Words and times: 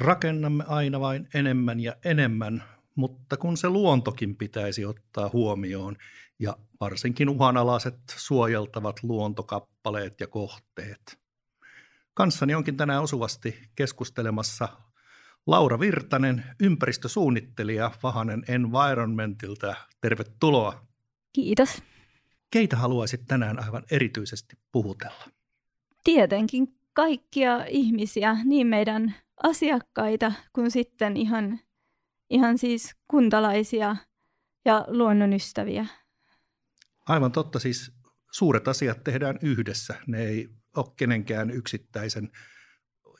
Rakennamme 0.00 0.64
aina 0.66 1.00
vain 1.00 1.28
enemmän 1.34 1.80
ja 1.80 1.96
enemmän, 2.04 2.62
mutta 2.94 3.36
kun 3.36 3.56
se 3.56 3.68
luontokin 3.68 4.36
pitäisi 4.36 4.84
ottaa 4.84 5.30
huomioon 5.32 5.96
ja 6.38 6.56
varsinkin 6.80 7.28
uhanalaiset 7.28 7.98
suojeltavat 8.16 9.02
luontokappaleet 9.02 10.20
ja 10.20 10.26
kohteet. 10.26 11.18
Kanssani 12.14 12.54
onkin 12.54 12.76
tänään 12.76 13.02
osuvasti 13.02 13.58
keskustelemassa 13.74 14.68
Laura 15.46 15.80
Virtanen, 15.80 16.44
ympäristösuunnittelija 16.60 17.90
Vahanen 18.02 18.42
Environmentilta. 18.48 19.74
Tervetuloa. 20.00 20.86
Kiitos. 21.32 21.82
Keitä 22.50 22.76
haluaisit 22.76 23.20
tänään 23.28 23.64
aivan 23.64 23.82
erityisesti 23.90 24.56
puhutella? 24.72 25.24
Tietenkin 26.04 26.74
kaikkia 26.92 27.64
ihmisiä, 27.64 28.36
niin 28.44 28.66
meidän 28.66 29.14
asiakkaita 29.42 30.32
kuin 30.52 30.70
sitten 30.70 31.16
ihan, 31.16 31.60
ihan 32.30 32.58
siis 32.58 32.94
kuntalaisia 33.08 33.96
ja 34.64 34.84
luonnonystäviä. 34.88 35.86
Aivan 37.08 37.32
totta, 37.32 37.58
siis 37.58 37.92
suuret 38.32 38.68
asiat 38.68 39.04
tehdään 39.04 39.38
yhdessä. 39.42 39.94
Ne 40.06 40.22
ei 40.22 40.48
ole 40.76 40.86
kenenkään 40.96 41.50
yksittäisen 41.50 42.30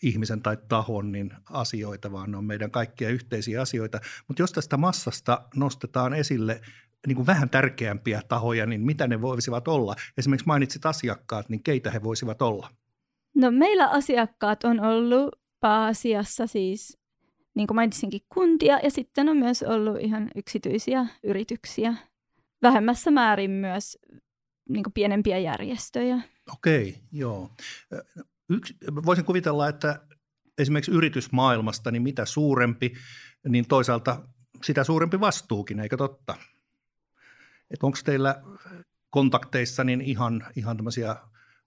ihmisen 0.02 0.42
tai 0.42 0.56
tahon 0.69 1.12
niin 1.12 1.30
asioita, 1.51 2.12
vaan 2.12 2.30
ne 2.30 2.37
on 2.37 2.45
meidän 2.45 2.70
kaikkia 2.70 3.09
yhteisiä 3.09 3.62
asioita. 3.62 4.00
Mutta 4.28 4.42
jos 4.42 4.52
tästä 4.52 4.77
massasta 4.77 5.48
nostetaan 5.55 6.14
esille 6.14 6.61
niin 7.06 7.16
kuin 7.16 7.27
vähän 7.27 7.50
tärkeämpiä 7.50 8.23
tahoja, 8.28 8.66
niin 8.66 8.80
mitä 8.80 9.06
ne 9.06 9.20
voisivat 9.20 9.69
olla? 9.69 9.95
Esimerkiksi 10.19 10.47
mainitsit 10.47 10.87
asiakkaat, 10.87 11.48
niin 11.48 11.62
keitä 11.62 11.91
he 11.91 12.02
voisivat 12.02 12.42
olla? 12.42 12.70
No 13.34 13.50
meillä 13.50 13.89
asiakkaat 13.89 14.64
on 14.64 14.81
ollut 14.81 15.39
pääasiassa 15.61 16.47
siis, 16.47 16.98
niin 17.55 17.66
kuin 17.66 17.75
mainitsinkin, 17.75 18.20
kuntia 18.28 18.78
ja 18.83 18.91
sitten 18.91 19.28
on 19.28 19.36
myös 19.36 19.62
ollut 19.62 20.00
ihan 20.00 20.30
yksityisiä 20.36 21.06
yrityksiä. 21.22 21.94
Vähemmässä 22.62 23.11
määrin 23.11 23.50
myös 23.50 23.98
niin 24.69 24.84
kuin 24.84 24.92
pienempiä 24.92 25.38
järjestöjä. 25.38 26.20
Okei, 26.53 26.98
joo. 27.12 27.50
Yksi, 28.50 28.75
voisin 29.06 29.25
kuvitella, 29.25 29.69
että 29.69 30.00
esimerkiksi 30.58 30.92
yritysmaailmasta, 30.92 31.91
niin 31.91 32.03
mitä 32.03 32.25
suurempi, 32.25 32.92
niin 33.48 33.69
toisaalta 33.69 34.28
sitä 34.64 34.84
suurempi 34.84 35.20
vastuukin, 35.20 35.81
eikö 35.81 35.97
totta? 35.97 36.36
onko 37.83 37.98
teillä 38.05 38.42
kontakteissa 39.11 39.84
niin 39.84 40.00
ihan, 40.00 40.47
ihan 40.56 40.77
tämmöisiä 40.77 41.16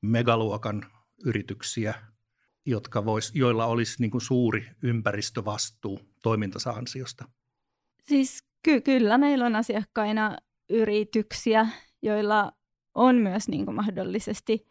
megaluokan 0.02 0.86
yrityksiä, 1.26 1.94
jotka 2.66 3.06
vois, 3.06 3.32
joilla 3.36 3.66
olisi 3.66 3.96
niin 4.00 4.12
kuin 4.12 4.22
suuri 4.22 4.68
ympäristövastuu 4.84 6.00
toimintansa 6.24 6.72
ansiosta? 6.72 7.26
Siis 8.04 8.44
ky- 8.64 8.82
kyllä 8.82 9.18
meillä 9.18 9.46
on 9.46 9.56
asiakkaina 9.56 10.38
yrityksiä, 10.70 11.68
joilla 12.02 12.52
on 12.96 13.16
myös 13.16 13.48
niin 13.48 13.66
kuin 13.66 13.76
mahdollisesti 13.76 14.66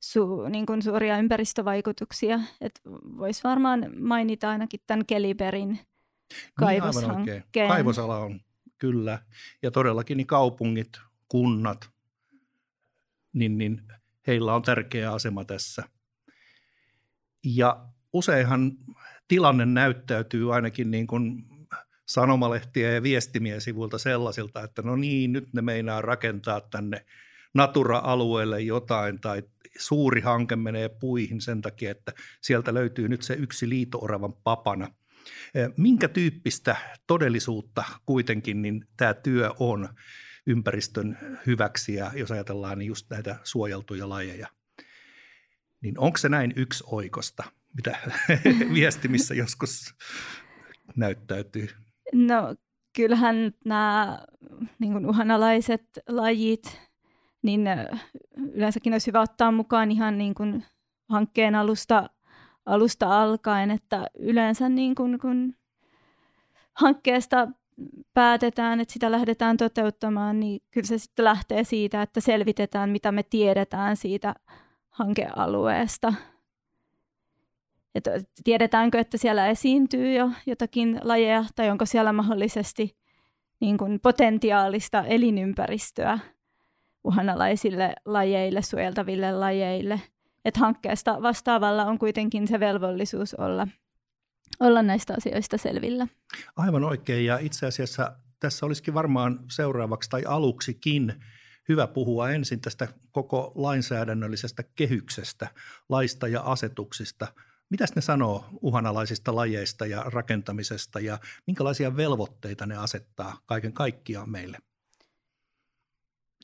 su- 0.00 0.48
niin 0.48 0.66
kuin 0.66 0.82
suuria 0.82 1.18
ympäristövaikutuksia. 1.18 2.40
Voisi 3.18 3.44
varmaan 3.44 3.86
mainita 4.00 4.50
ainakin 4.50 4.80
tämän 4.86 5.06
Keliberin 5.06 5.78
kaivoshankkeen. 6.54 7.44
Niin, 7.56 7.68
Kaivosala 7.68 8.18
on 8.18 8.40
kyllä. 8.78 9.18
Ja 9.62 9.70
todellakin 9.70 10.16
niin 10.16 10.26
kaupungit, 10.26 10.88
kunnat, 11.28 11.90
niin, 13.32 13.58
niin 13.58 13.82
heillä 14.26 14.54
on 14.54 14.62
tärkeä 14.62 15.12
asema 15.12 15.44
tässä. 15.44 15.88
Ja 17.54 17.86
useinhan 18.12 18.72
tilanne 19.28 19.66
näyttäytyy 19.66 20.54
ainakin 20.54 20.90
niin 20.90 21.06
kuin 21.06 21.44
sanomalehtiä 22.06 22.92
ja 22.92 23.02
viestimien 23.02 23.60
sivulta 23.60 23.98
sellaisilta, 23.98 24.62
että 24.62 24.82
no 24.82 24.96
niin, 24.96 25.32
nyt 25.32 25.48
ne 25.52 25.62
meinaa 25.62 26.02
rakentaa 26.02 26.60
tänne 26.60 27.04
Natura-alueelle 27.54 28.60
jotain 28.60 29.20
tai 29.20 29.42
suuri 29.78 30.20
hanke 30.20 30.56
menee 30.56 30.88
puihin 30.88 31.40
sen 31.40 31.60
takia, 31.60 31.90
että 31.90 32.12
sieltä 32.40 32.74
löytyy 32.74 33.08
nyt 33.08 33.22
se 33.22 33.34
yksi 33.34 33.68
liito-oravan 33.68 34.32
papana. 34.44 34.88
Minkä 35.76 36.08
tyyppistä 36.08 36.76
todellisuutta 37.06 37.84
kuitenkin 38.06 38.62
niin 38.62 38.84
tämä 38.96 39.14
työ 39.14 39.50
on 39.58 39.88
ympäristön 40.46 41.18
hyväksi 41.46 41.94
ja 41.94 42.10
jos 42.14 42.30
ajatellaan 42.30 42.78
niin 42.78 42.88
just 42.88 43.10
näitä 43.10 43.36
suojeltuja 43.44 44.08
lajeja, 44.08 44.48
niin 45.86 45.98
onko 45.98 46.18
se 46.18 46.28
näin 46.28 46.52
yksi 46.56 46.84
oikosta, 46.86 47.44
mitä 47.74 47.98
viestimissä 48.74 49.34
joskus 49.34 49.94
näyttäytyy? 50.96 51.68
No 52.12 52.54
kyllähän 52.96 53.52
nämä 53.64 54.18
niin 54.78 55.06
uhanalaiset 55.06 55.84
lajit 56.08 56.80
niin 57.42 57.64
yleensäkin 58.52 58.92
olisi 58.92 59.06
hyvä 59.06 59.20
ottaa 59.20 59.52
mukaan 59.52 59.90
ihan 59.90 60.18
niin 60.18 60.34
kuin 60.34 60.64
hankkeen 61.08 61.54
alusta, 61.54 62.10
alusta 62.66 63.22
alkaen, 63.22 63.70
että 63.70 64.06
yleensä 64.18 64.68
niin 64.68 64.94
kuin, 64.94 65.18
kun 65.18 65.54
hankkeesta 66.72 67.48
päätetään, 68.14 68.80
että 68.80 68.92
sitä 68.92 69.10
lähdetään 69.10 69.56
toteuttamaan, 69.56 70.40
niin 70.40 70.60
kyllä 70.70 70.86
se 70.86 70.98
sitten 70.98 71.24
lähtee 71.24 71.64
siitä, 71.64 72.02
että 72.02 72.20
selvitetään, 72.20 72.90
mitä 72.90 73.12
me 73.12 73.22
tiedetään 73.22 73.96
siitä 73.96 74.34
hankealueesta. 74.96 76.14
Että 77.94 78.10
tiedetäänkö, 78.44 78.98
että 78.98 79.18
siellä 79.18 79.46
esiintyy 79.46 80.14
jo 80.14 80.30
jotakin 80.46 81.00
lajeja, 81.02 81.44
tai 81.56 81.70
onko 81.70 81.86
siellä 81.86 82.12
mahdollisesti 82.12 82.96
niin 83.60 83.78
kuin 83.78 84.00
potentiaalista 84.00 85.04
elinympäristöä– 85.04 86.18
uhanalaisille 87.06 87.94
lajeille, 88.04 88.62
suojeltaville 88.62 89.32
lajeille. 89.32 90.00
Että 90.44 90.60
hankkeesta 90.60 91.22
vastaavalla 91.22 91.84
on 91.84 91.98
kuitenkin 91.98 92.48
se 92.48 92.60
velvollisuus 92.60 93.34
olla, 93.34 93.68
olla 94.60 94.82
näistä 94.82 95.14
asioista 95.16 95.58
selvillä. 95.58 96.06
Aivan 96.56 96.84
oikein 96.84 97.26
ja 97.26 97.38
itse 97.38 97.66
asiassa 97.66 98.16
tässä 98.40 98.66
olisikin 98.66 98.94
varmaan 98.94 99.38
seuraavaksi 99.50 100.10
tai 100.10 100.24
aluksikin 100.24 101.14
hyvä 101.68 101.86
puhua 101.86 102.30
ensin 102.30 102.60
tästä 102.60 102.88
koko 103.12 103.52
lainsäädännöllisestä 103.54 104.62
kehyksestä, 104.76 105.48
laista 105.88 106.28
ja 106.28 106.40
asetuksista. 106.40 107.26
Mitäs 107.70 107.94
ne 107.94 108.02
sanoo 108.02 108.44
uhanalaisista 108.62 109.34
lajeista 109.34 109.86
ja 109.86 110.02
rakentamisesta 110.06 111.00
ja 111.00 111.18
minkälaisia 111.46 111.96
velvoitteita 111.96 112.66
ne 112.66 112.76
asettaa 112.76 113.38
kaiken 113.46 113.72
kaikkiaan 113.72 114.30
meille? 114.30 114.58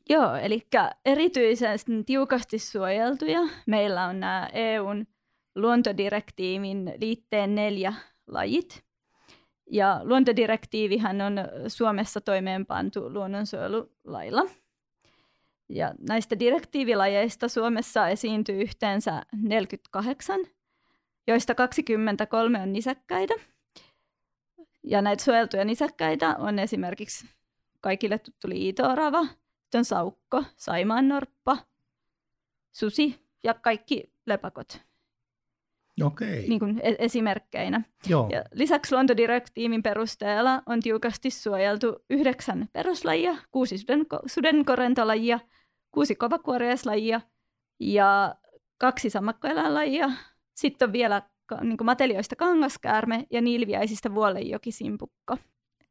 Joo, 0.08 0.34
eli 0.34 0.66
erityisen 1.04 2.04
tiukasti 2.06 2.58
suojeltuja 2.58 3.40
meillä 3.66 4.06
on 4.06 4.20
nämä 4.20 4.50
EUn 4.52 5.06
luontodirektiivin 5.54 6.92
liitteen 7.00 7.54
neljä 7.54 7.94
lajit. 8.26 8.84
Ja 9.70 10.00
luontodirektiivihän 10.04 11.20
on 11.20 11.34
Suomessa 11.68 12.20
toimeenpantu 12.20 13.12
luonnonsuojelulailla. 13.12 14.42
Ja 15.74 15.94
näistä 16.08 16.38
direktiivilajeista 16.38 17.48
Suomessa 17.48 18.08
esiintyy 18.08 18.62
yhteensä 18.62 19.22
48, 19.32 20.40
joista 21.26 21.54
23 21.54 22.62
on 22.62 22.72
nisäkkäitä. 22.72 23.34
Ja 24.84 25.02
näitä 25.02 25.24
suojeltuja 25.24 25.64
nisäkkäitä 25.64 26.36
on 26.38 26.58
esimerkiksi 26.58 27.26
kaikille 27.80 28.18
tuttu 28.18 28.48
liito-orava– 28.48 29.26
sitten 29.72 29.84
saukko, 29.84 30.44
saimaan 30.56 31.08
norppa, 31.08 31.58
susi 32.72 33.18
ja 33.44 33.54
kaikki 33.54 34.12
lepakot. 34.26 34.80
Okei. 36.02 36.48
Niin 36.48 36.58
kuin 36.58 36.80
e- 36.82 36.96
esimerkkeinä. 36.98 37.82
Joo. 38.08 38.28
Ja 38.32 38.44
lisäksi 38.52 38.94
luontodirektiivin 38.94 39.82
perusteella 39.82 40.62
on 40.66 40.80
tiukasti 40.80 41.30
suojeltu 41.30 42.04
yhdeksän 42.10 42.68
peruslajia, 42.72 43.36
kuusi 43.50 43.76
sudenko- 43.78 44.22
sudenkorentolajia, 44.26 45.40
kuusi 45.92 46.14
kovakuoriaislajia 46.14 47.20
ja 47.80 48.34
kaksi 48.78 49.10
sammakkoeläinlajia. 49.10 50.10
Sitten 50.54 50.88
on 50.88 50.92
vielä 50.92 51.22
niin 51.60 51.76
kuin 51.76 51.86
matelioista 51.86 52.36
kangaskäärme 52.36 53.26
ja 53.30 53.40
niilviäisistä 53.40 54.14
vuollejokisimpukko. 54.14 55.36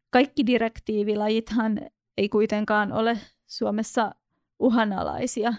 Kaikki 0.09 0.45
direktiivilajithan 0.45 1.81
ei 2.17 2.29
kuitenkaan 2.29 2.93
ole 2.93 3.17
Suomessa 3.47 4.11
uhanalaisia, 4.59 5.53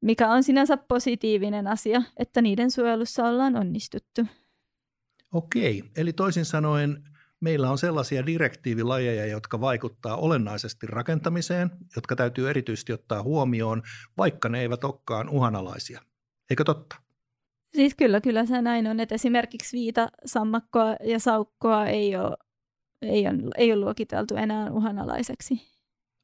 mikä 0.00 0.30
on 0.30 0.42
sinänsä 0.42 0.76
positiivinen 0.76 1.66
asia, 1.66 2.02
että 2.16 2.42
niiden 2.42 2.70
suojelussa 2.70 3.24
ollaan 3.24 3.56
onnistuttu. 3.56 4.26
Okei, 5.32 5.84
eli 5.96 6.12
toisin 6.12 6.44
sanoen 6.44 7.04
meillä 7.40 7.70
on 7.70 7.78
sellaisia 7.78 8.26
direktiivilajeja, 8.26 9.26
jotka 9.26 9.60
vaikuttaa 9.60 10.16
olennaisesti 10.16 10.86
rakentamiseen, 10.86 11.70
jotka 11.96 12.16
täytyy 12.16 12.50
erityisesti 12.50 12.92
ottaa 12.92 13.22
huomioon, 13.22 13.82
vaikka 14.18 14.48
ne 14.48 14.60
eivät 14.60 14.84
olekaan 14.84 15.28
uhanalaisia. 15.28 16.00
Eikö 16.50 16.64
totta? 16.64 16.96
Siis 17.76 17.94
kyllä, 17.94 18.20
kyllä 18.20 18.46
se 18.46 18.62
näin 18.62 18.86
on, 18.86 19.00
että 19.00 19.14
esimerkiksi 19.14 19.76
viita, 19.76 20.08
sammakkoa 20.24 20.96
ja 21.04 21.18
saukkoa 21.18 21.86
ei 21.86 22.16
ole, 22.16 22.36
ei 23.02 23.26
ole, 23.26 23.38
ei 23.58 23.72
ole 23.72 23.80
luokiteltu 23.80 24.36
enää 24.36 24.70
uhanalaiseksi. 24.70 25.54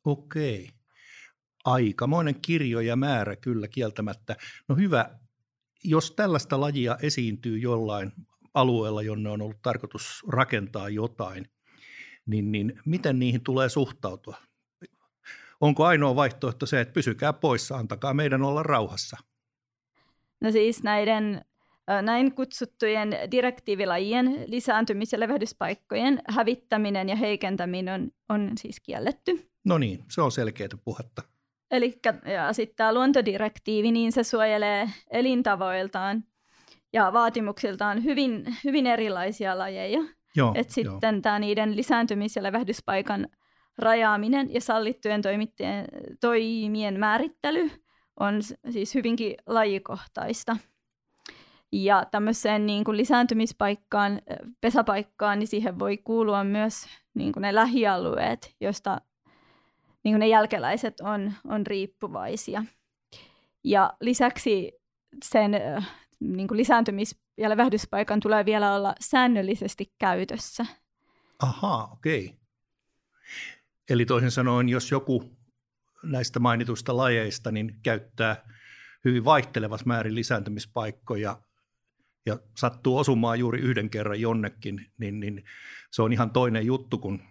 Okei. 0.05 0.69
Aikamoinen 1.65 2.41
kirjo 2.41 2.81
ja 2.81 2.97
määrä 2.97 3.37
kyllä 3.37 3.69
kieltämättä. 3.69 4.37
No 4.69 4.77
hyvä, 4.77 5.19
jos 5.85 6.11
tällaista 6.11 6.61
lajia 6.61 6.97
esiintyy 7.03 7.59
jollain 7.59 8.13
alueella, 8.57 9.03
jonne 9.03 9.31
on 9.31 9.43
ollut 9.43 9.63
tarkoitus 9.63 10.23
rakentaa 10.29 10.89
jotain, 10.89 11.47
niin, 12.27 12.53
niin 12.53 12.81
miten 12.85 13.19
niihin 13.19 13.45
tulee 13.45 13.69
suhtautua? 13.69 14.37
Onko 15.61 15.85
ainoa 15.85 16.17
vaihtoehto 16.17 16.67
se, 16.67 16.81
että 16.81 16.93
pysykää 16.93 17.33
poissa, 17.33 17.77
antakaa 17.77 18.15
meidän 18.15 18.43
olla 18.43 18.63
rauhassa? 18.63 19.17
No 20.41 20.51
siis 20.51 20.83
näiden 20.83 21.45
näin 22.03 22.35
kutsuttujen 22.35 23.11
direktiivilajien 23.31 24.45
lisääntymis- 24.47 25.13
ja 25.13 25.21
levähdyspaikkojen 25.21 26.23
hävittäminen 26.29 27.09
ja 27.09 27.17
heikentäminen 27.17 27.95
on, 27.95 28.11
on 28.29 28.53
siis 28.59 28.81
kielletty. 28.81 29.51
No 29.65 29.79
niin, 29.79 30.05
se 30.11 30.23
on 30.23 30.33
selkeää 30.33 30.69
puhetta. 30.85 31.23
Eli 31.71 31.99
ja 32.33 32.53
sitten 32.53 32.77
tämä 32.77 32.95
luontodirektiivi, 32.95 33.93
niin 33.93 34.13
se 34.13 34.23
suojelee 34.23 34.91
elintavoiltaan 35.11 36.25
ja 36.93 37.13
vaatimuksiltaan 37.13 38.05
hyvin, 38.05 38.57
hyvin 38.65 38.87
erilaisia 38.87 39.59
lajeja. 39.59 40.01
Joo, 40.37 40.53
Et 40.55 40.71
sitten 40.71 41.23
tämä 41.23 41.39
niiden 41.39 41.77
lisääntymis- 41.77 42.37
ja 42.37 42.43
levähdyspaikan 42.43 43.29
rajaaminen 43.79 44.55
ja 44.55 44.61
sallittujen 44.61 45.23
toimien 46.21 47.01
määrittely 47.01 47.71
on 48.21 48.43
siis 48.71 48.95
hyvinkin 48.95 49.35
lajikohtaista. 49.47 50.57
Ja 51.73 52.07
tämmöiseen 52.11 52.67
niin 52.67 52.85
kuin 52.85 52.97
lisääntymispaikkaan, 52.97 54.21
pesäpaikkaan, 54.61 55.39
niin 55.39 55.47
siihen 55.47 55.79
voi 55.79 55.97
kuulua 55.97 56.45
myös 56.45 56.87
niin 57.15 57.33
kuin 57.33 57.43
ne 57.43 57.55
lähialueet, 57.55 58.55
joista 58.61 59.01
niin 60.05 60.13
kuin 60.13 60.21
ne 60.21 60.29
jälkeläiset 60.29 61.01
on, 61.01 61.33
on 61.49 61.67
riippuvaisia. 61.67 62.65
Ja 63.65 63.93
lisäksi 64.01 64.73
sen 65.25 65.53
niin 66.21 66.49
kuin 66.49 66.59
lisääntymis- 66.59 67.19
ja 67.37 67.49
levähdyspaikan 67.49 68.21
tulee 68.21 68.45
vielä 68.45 68.75
olla 68.75 68.95
säännöllisesti 69.01 69.93
käytössä. 69.99 70.67
Ahaa, 71.39 71.89
okei. 71.93 72.25
Okay. 72.25 72.39
Eli 73.91 74.07
toisin 74.07 74.31
sanoen, 74.31 74.69
jos 74.69 74.91
joku 74.91 75.37
näistä 76.03 76.41
mainituista 76.41 76.97
lajeista 76.97 77.53
niin 77.53 77.77
käyttää 77.83 78.49
hyvin 79.05 79.25
vaihtelevas 79.25 79.85
määrin 79.85 80.15
lisääntymispaikkoja 80.15 81.43
ja 82.27 82.39
sattuu 82.57 82.99
osumaan 82.99 83.39
juuri 83.39 83.61
yhden 83.61 83.91
kerran 83.91 84.21
jonnekin, 84.21 84.87
niin, 84.99 85.21
niin 85.21 85.45
se 85.91 86.03
on 86.03 86.13
ihan 86.13 86.31
toinen 86.31 86.67
juttu 86.67 86.99
kuin 86.99 87.23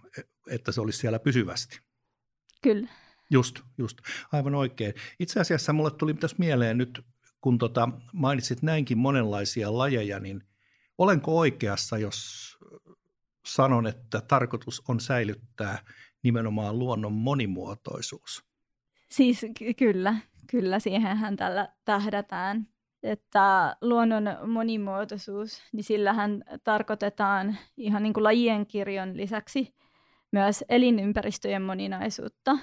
että 0.49 0.71
se 0.71 0.81
olisi 0.81 0.99
siellä 0.99 1.19
pysyvästi. 1.19 1.79
Kyllä. 2.61 2.88
Just, 3.29 3.59
just. 3.77 3.97
Aivan 4.31 4.55
oikein. 4.55 4.93
Itse 5.19 5.39
asiassa 5.39 5.73
mulle 5.73 5.91
tuli 5.91 6.13
tässä 6.13 6.38
mieleen 6.39 6.77
nyt, 6.77 7.05
kun 7.45 7.57
tota, 7.57 7.89
mainitsit 8.13 8.62
näinkin 8.62 8.97
monenlaisia 8.97 9.77
lajeja, 9.77 10.19
niin 10.19 10.44
olenko 10.97 11.38
oikeassa, 11.38 11.97
jos 11.97 12.57
sanon, 13.47 13.88
että 13.88 14.21
tarkoitus 14.21 14.83
on 14.88 15.00
säilyttää 15.00 15.77
nimenomaan 16.24 16.80
luonnon 16.80 17.13
monimuotoisuus? 17.13 18.44
Siis 19.09 19.45
kyllä, 19.77 20.15
kyllä 20.51 20.80
siihenhän 20.80 21.36
tällä 21.36 21.69
tähdätään. 21.86 22.68
Että 23.03 23.75
luonnon 23.81 24.24
monimuotoisuus, 24.48 25.62
niin 25.74 25.83
sillähän 25.83 26.44
tarkoitetaan 26.63 27.57
ihan 27.77 28.03
niin 28.03 28.13
kuin 28.13 28.24
lajien 28.24 28.65
kirjon 28.65 29.18
lisäksi 29.18 29.75
myös 30.31 30.63
elinympäristöjen 30.69 31.62
moninaisuutta 31.62 32.57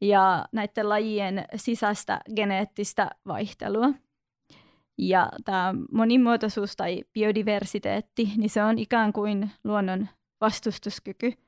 ja 0.00 0.44
näiden 0.52 0.88
lajien 0.88 1.44
sisäistä 1.56 2.20
geneettistä 2.36 3.10
vaihtelua. 3.26 4.03
Ja 4.98 5.28
tämä 5.44 5.74
monimuotoisuus 5.92 6.76
tai 6.76 7.04
biodiversiteetti, 7.12 8.32
niin 8.36 8.50
se 8.50 8.62
on 8.62 8.78
ikään 8.78 9.12
kuin 9.12 9.50
luonnon 9.64 10.08
vastustuskyky– 10.40 11.32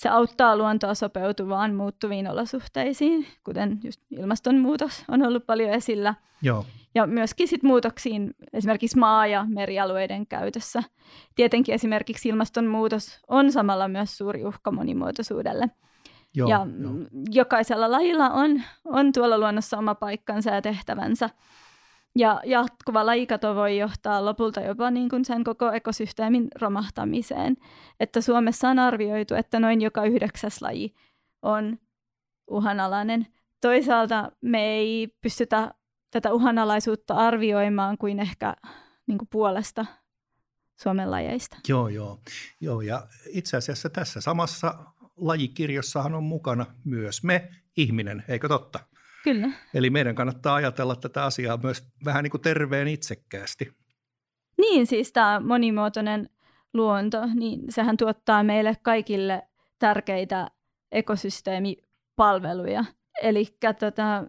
se 0.00 0.08
auttaa 0.08 0.56
luontoa 0.56 0.94
sopeutuvaan 0.94 1.74
muuttuviin 1.74 2.28
olosuhteisiin, 2.30 3.26
kuten 3.44 3.80
just 3.84 4.00
ilmastonmuutos 4.10 5.04
on 5.08 5.22
ollut 5.22 5.46
paljon 5.46 5.70
esillä. 5.70 6.14
Joo. 6.42 6.66
Ja 6.94 7.06
myöskin 7.06 7.48
sit 7.48 7.62
muutoksiin 7.62 8.34
esimerkiksi 8.52 8.98
maa- 8.98 9.26
ja 9.26 9.46
merialueiden 9.48 10.26
käytössä. 10.26 10.82
Tietenkin 11.34 11.74
esimerkiksi 11.74 12.28
ilmastonmuutos 12.28 13.20
on 13.28 13.52
samalla 13.52 13.88
myös 13.88 14.18
suuri 14.18 14.44
uhka 14.44 14.70
monimuotoisuudelle. 14.70 15.70
Joo, 16.34 16.48
ja 16.48 16.66
jo. 16.80 16.90
jokaisella 17.30 17.90
lajilla 17.90 18.30
on, 18.30 18.62
on 18.84 19.12
tuolla 19.12 19.38
luonnossa 19.38 19.78
oma 19.78 19.94
paikkansa 19.94 20.50
ja 20.50 20.62
tehtävänsä. 20.62 21.30
Ja 22.20 22.40
jatkuva 22.44 23.06
lajikato 23.06 23.54
voi 23.54 23.78
johtaa 23.78 24.24
lopulta 24.24 24.60
jopa 24.60 24.90
niin 24.90 25.08
kuin 25.08 25.24
sen 25.24 25.44
koko 25.44 25.72
ekosysteemin 25.72 26.48
romahtamiseen. 26.60 27.56
Että 28.00 28.20
Suomessa 28.20 28.68
on 28.68 28.78
arvioitu, 28.78 29.34
että 29.34 29.60
noin 29.60 29.80
joka 29.80 30.04
yhdeksäs 30.04 30.62
laji 30.62 30.94
on 31.42 31.78
uhanalainen. 32.50 33.26
Toisaalta 33.60 34.32
me 34.40 34.64
ei 34.64 35.08
pystytä 35.20 35.74
tätä 36.10 36.32
uhanalaisuutta 36.32 37.14
arvioimaan 37.14 37.98
kuin 37.98 38.20
ehkä 38.20 38.56
niin 39.06 39.18
kuin 39.18 39.28
puolesta 39.32 39.86
Suomen 40.82 41.10
lajeista. 41.10 41.56
Joo, 41.68 41.88
joo, 41.88 42.20
joo. 42.60 42.80
Ja 42.80 43.06
itse 43.26 43.56
asiassa 43.56 43.90
tässä 43.90 44.20
samassa 44.20 44.74
lajikirjossahan 45.16 46.14
on 46.14 46.22
mukana 46.22 46.66
myös 46.84 47.24
me, 47.24 47.50
ihminen, 47.76 48.24
eikö 48.28 48.48
totta? 48.48 48.89
Kyllä. 49.24 49.48
Eli 49.74 49.90
meidän 49.90 50.14
kannattaa 50.14 50.54
ajatella 50.54 50.96
tätä 50.96 51.24
asiaa 51.24 51.56
myös 51.62 51.86
vähän 52.04 52.22
niin 52.22 52.30
kuin 52.30 52.40
terveen 52.40 52.88
itsekkäästi. 52.88 53.72
Niin, 54.58 54.86
siis 54.86 55.12
tämä 55.12 55.40
monimuotoinen 55.40 56.30
luonto, 56.74 57.26
niin 57.34 57.60
sehän 57.68 57.96
tuottaa 57.96 58.42
meille 58.42 58.76
kaikille 58.82 59.42
tärkeitä 59.78 60.50
ekosysteemipalveluja. 60.92 62.84
Eli 63.22 63.46
tota, 63.80 64.24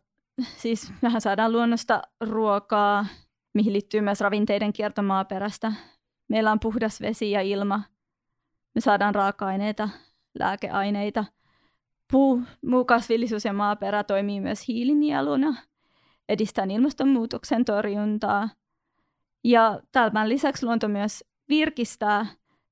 siis 0.57 0.93
mehän 1.01 1.21
saadaan 1.21 1.51
luonnosta 1.51 2.01
ruokaa, 2.21 3.05
mihin 3.53 3.73
liittyy 3.73 4.01
myös 4.01 4.21
ravinteiden 4.21 4.73
kierto 4.73 5.01
maaperästä. 5.01 5.73
Meillä 6.29 6.51
on 6.51 6.59
puhdas 6.59 7.01
vesi 7.01 7.31
ja 7.31 7.41
ilma. 7.41 7.83
Me 8.75 8.81
saadaan 8.81 9.15
raaka-aineita, 9.15 9.89
lääkeaineita– 10.39 11.25
Puu, 12.11 12.43
muu 12.65 12.85
kasvillisuus 12.85 13.45
ja 13.45 13.53
maaperä 13.53 14.03
toimii 14.03 14.41
myös 14.41 14.67
hiilinieluna, 14.67 15.55
edistää 16.29 16.65
ilmastonmuutoksen 16.69 17.65
torjuntaa. 17.65 18.49
Ja 19.43 19.79
tämän 19.91 20.29
lisäksi 20.29 20.65
luonto 20.65 20.87
myös 20.87 21.23
virkistää 21.49 22.25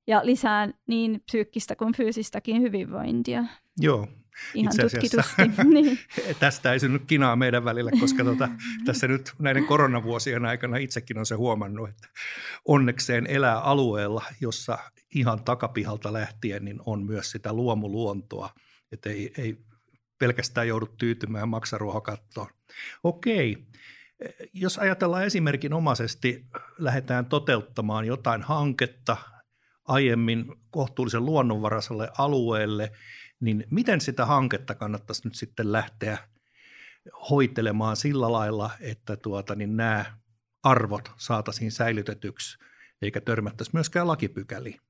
ja 0.07 0.21
lisää 0.23 0.69
niin 0.87 1.21
psyykkistä 1.25 1.75
kuin 1.75 1.93
fyysistäkin 1.95 2.61
hyvinvointia. 2.61 3.43
Joo, 3.77 4.07
Ihan 4.53 4.73
itse 4.73 4.81
tutkitusti. 4.81 5.41
niin. 5.73 5.99
tästä 6.39 6.73
ei 6.73 6.79
synny 6.79 6.99
kinaa 6.99 7.35
meidän 7.35 7.65
välillä, 7.65 7.91
koska 7.99 8.23
tuota, 8.23 8.49
tässä 8.85 9.07
nyt 9.07 9.33
näiden 9.39 9.65
koronavuosien 9.65 10.45
aikana 10.45 10.77
itsekin 10.77 11.17
on 11.17 11.25
se 11.25 11.35
huomannut, 11.35 11.89
että 11.89 12.07
onnekseen 12.65 13.27
elää 13.27 13.59
alueella, 13.59 14.23
jossa 14.41 14.77
ihan 15.15 15.43
takapihalta 15.43 16.13
lähtien 16.13 16.65
niin 16.65 16.79
on 16.85 17.05
myös 17.05 17.31
sitä 17.31 17.53
luomuluontoa– 17.53 18.49
että 18.91 19.09
ei, 19.09 19.33
ei 19.37 19.57
pelkästään 20.19 20.67
joudu 20.67 20.85
tyytymään 20.85 21.49
maksaruohokattoon. 21.49 22.47
Okei, 23.03 23.67
jos 24.53 24.77
ajatellaan 24.77 25.25
esimerkinomaisesti, 25.25 26.45
lähdetään 26.77 27.25
toteuttamaan 27.25 28.05
jotain 28.05 28.41
hanketta 28.41 29.17
aiemmin 29.85 30.45
kohtuullisen 30.71 31.25
luonnonvaraiselle 31.25 32.09
alueelle, 32.17 32.91
niin 33.39 33.67
miten 33.69 34.01
sitä 34.01 34.25
hanketta 34.25 34.75
kannattaisi 34.75 35.27
nyt 35.27 35.35
sitten 35.35 35.71
lähteä 35.71 36.17
hoitelemaan 37.29 37.97
sillä 37.97 38.31
lailla, 38.31 38.71
että 38.79 39.17
tuota, 39.17 39.55
niin 39.55 39.77
nämä 39.77 40.05
arvot 40.63 41.11
saataisiin 41.17 41.71
säilytetyksi, 41.71 42.57
eikä 43.01 43.21
törmättäisi 43.21 43.71
myöskään 43.73 44.07
lakipykäliin? 44.07 44.81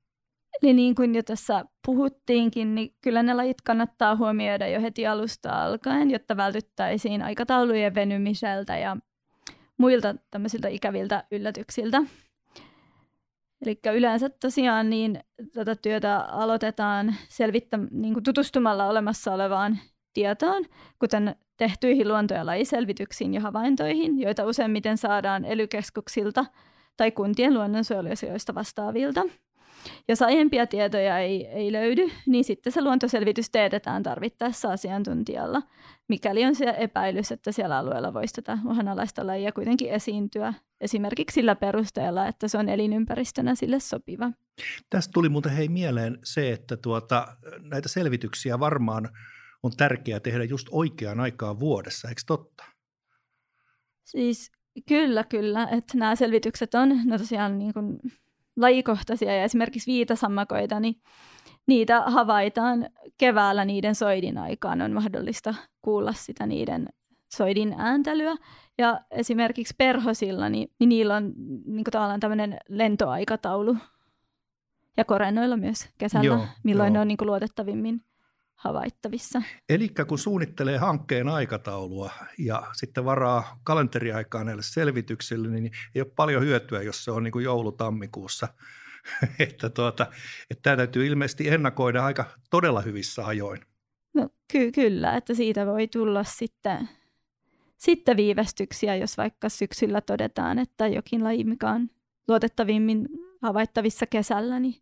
Eli 0.62 0.72
niin 0.72 0.94
kuin 0.94 1.14
jo 1.14 1.22
tässä 1.22 1.64
puhuttiinkin, 1.86 2.74
niin 2.74 2.94
kyllä 3.00 3.22
ne 3.22 3.34
lajit 3.34 3.60
kannattaa 3.60 4.16
huomioida 4.16 4.68
jo 4.68 4.80
heti 4.80 5.06
alusta 5.06 5.64
alkaen, 5.64 6.10
jotta 6.10 6.36
vältyttäisiin 6.36 7.22
aikataulujen 7.22 7.94
venymiseltä 7.94 8.78
ja 8.78 8.96
muilta 9.78 10.14
tämmöisiltä 10.30 10.68
ikäviltä 10.68 11.24
yllätyksiltä. 11.30 12.02
Eli 13.66 13.80
yleensä 13.94 14.28
tosiaan 14.28 14.90
niin 14.90 15.20
tätä 15.52 15.76
työtä 15.76 16.18
aloitetaan 16.18 17.14
selvittä, 17.28 17.78
niin 17.90 18.14
kuin 18.14 18.24
tutustumalla 18.24 18.86
olemassa 18.86 19.34
olevaan 19.34 19.78
tietoon, 20.14 20.64
kuten 20.98 21.36
tehtyihin 21.56 22.08
luonto- 22.08 22.34
ja 22.34 22.46
lajiselvityksiin 22.46 23.34
ja 23.34 23.40
havaintoihin, 23.40 24.20
joita 24.20 24.44
useimmiten 24.44 24.98
saadaan 24.98 25.44
elykeskuksilta 25.44 26.44
tai 26.96 27.10
kuntien 27.10 27.54
luonnonsuojeluasioista 27.54 28.54
vastaavilta. 28.54 29.22
Jos 30.08 30.22
aiempia 30.22 30.66
tietoja 30.66 31.18
ei, 31.18 31.46
ei 31.46 31.72
löydy, 31.72 32.10
niin 32.26 32.44
sitten 32.44 32.72
se 32.72 32.82
luontoselvitys 32.82 33.50
teetetään 33.50 34.02
tarvittaessa 34.02 34.72
asiantuntijalla, 34.72 35.62
mikäli 36.08 36.44
on 36.44 36.54
se 36.54 36.74
epäilys, 36.78 37.32
että 37.32 37.52
siellä 37.52 37.78
alueella 37.78 38.14
voisi 38.14 38.34
tätä 38.34 38.58
uhanalaista 38.66 39.26
lajia 39.26 39.52
kuitenkin 39.52 39.90
esiintyä, 39.90 40.54
esimerkiksi 40.80 41.34
sillä 41.34 41.54
perusteella, 41.56 42.26
että 42.26 42.48
se 42.48 42.58
on 42.58 42.68
elinympäristönä 42.68 43.54
sille 43.54 43.80
sopiva. 43.80 44.30
Tästä 44.90 45.12
tuli 45.12 45.28
muuten 45.28 45.52
hei 45.52 45.68
mieleen 45.68 46.18
se, 46.24 46.52
että 46.52 46.76
tuota, 46.76 47.36
näitä 47.70 47.88
selvityksiä 47.88 48.60
varmaan 48.60 49.08
on 49.62 49.72
tärkeää 49.76 50.20
tehdä 50.20 50.44
just 50.44 50.68
oikeaan 50.70 51.20
aikaan 51.20 51.60
vuodessa, 51.60 52.08
eikö 52.08 52.22
totta? 52.26 52.64
Siis 54.04 54.52
kyllä, 54.88 55.24
kyllä. 55.24 55.68
Että 55.70 55.98
nämä 55.98 56.16
selvitykset 56.16 56.74
on 56.74 57.00
no 57.04 57.18
tosiaan 57.18 57.58
niin 57.58 57.74
kuin 57.74 57.98
lajikohtaisia 58.56 59.36
ja 59.36 59.44
esimerkiksi 59.44 59.92
viitasammakoita, 59.92 60.80
niin 60.80 60.94
niitä 61.66 62.00
havaitaan 62.00 62.88
keväällä 63.18 63.64
niiden 63.64 63.94
soidin 63.94 64.38
aikaan. 64.38 64.82
On 64.82 64.92
mahdollista 64.92 65.54
kuulla 65.82 66.12
sitä 66.12 66.46
niiden 66.46 66.88
soidin 67.28 67.74
ääntelyä. 67.78 68.36
Ja 68.78 69.00
esimerkiksi 69.10 69.74
perhosilla, 69.78 70.48
niin, 70.48 70.70
niin 70.80 70.88
niillä 70.88 71.16
on 71.16 71.32
niin 71.66 71.84
tavallaan 71.84 72.20
tämmöinen 72.20 72.58
lentoaikataulu. 72.68 73.76
Ja 74.96 75.04
korennoilla 75.04 75.56
myös 75.56 75.88
kesällä, 75.98 76.26
joo, 76.26 76.46
milloin 76.64 76.86
joo. 76.86 76.92
ne 76.94 77.00
on 77.00 77.08
niin 77.08 77.18
luotettavimmin 77.20 78.02
havaittavissa. 78.60 79.42
Eli 79.68 79.88
kun 80.08 80.18
suunnittelee 80.18 80.78
hankkeen 80.78 81.28
aikataulua 81.28 82.10
ja 82.38 82.62
sitten 82.72 83.04
varaa 83.04 83.60
kalenteriaikaa 83.62 84.44
näille 84.44 84.62
selvityksille, 84.62 85.48
niin 85.48 85.70
ei 85.94 86.02
ole 86.02 86.12
paljon 86.16 86.42
hyötyä, 86.42 86.82
jos 86.82 87.04
se 87.04 87.10
on 87.10 87.22
niin 87.22 87.32
kuin 87.32 87.44
joulutammikuussa. 87.44 88.48
että, 89.38 89.70
tuota, 89.70 90.06
että 90.50 90.62
tämä 90.62 90.76
täytyy 90.76 91.06
ilmeisesti 91.06 91.48
ennakoida 91.48 92.04
aika 92.04 92.24
todella 92.50 92.80
hyvissä 92.80 93.26
ajoin. 93.26 93.60
No 94.14 94.28
ky- 94.52 94.72
kyllä, 94.72 95.16
että 95.16 95.34
siitä 95.34 95.66
voi 95.66 95.88
tulla 95.88 96.24
sitten, 96.24 96.88
sitten 97.76 98.16
viivästyksiä, 98.16 98.96
jos 98.96 99.16
vaikka 99.16 99.48
syksyllä 99.48 100.00
todetaan, 100.00 100.58
että 100.58 100.86
jokin 100.86 101.24
laji, 101.24 101.44
mikä 101.44 101.70
on 101.70 101.90
luotettavimmin 102.28 103.08
havaittavissa 103.42 104.06
kesällä, 104.06 104.60
niin 104.60 104.74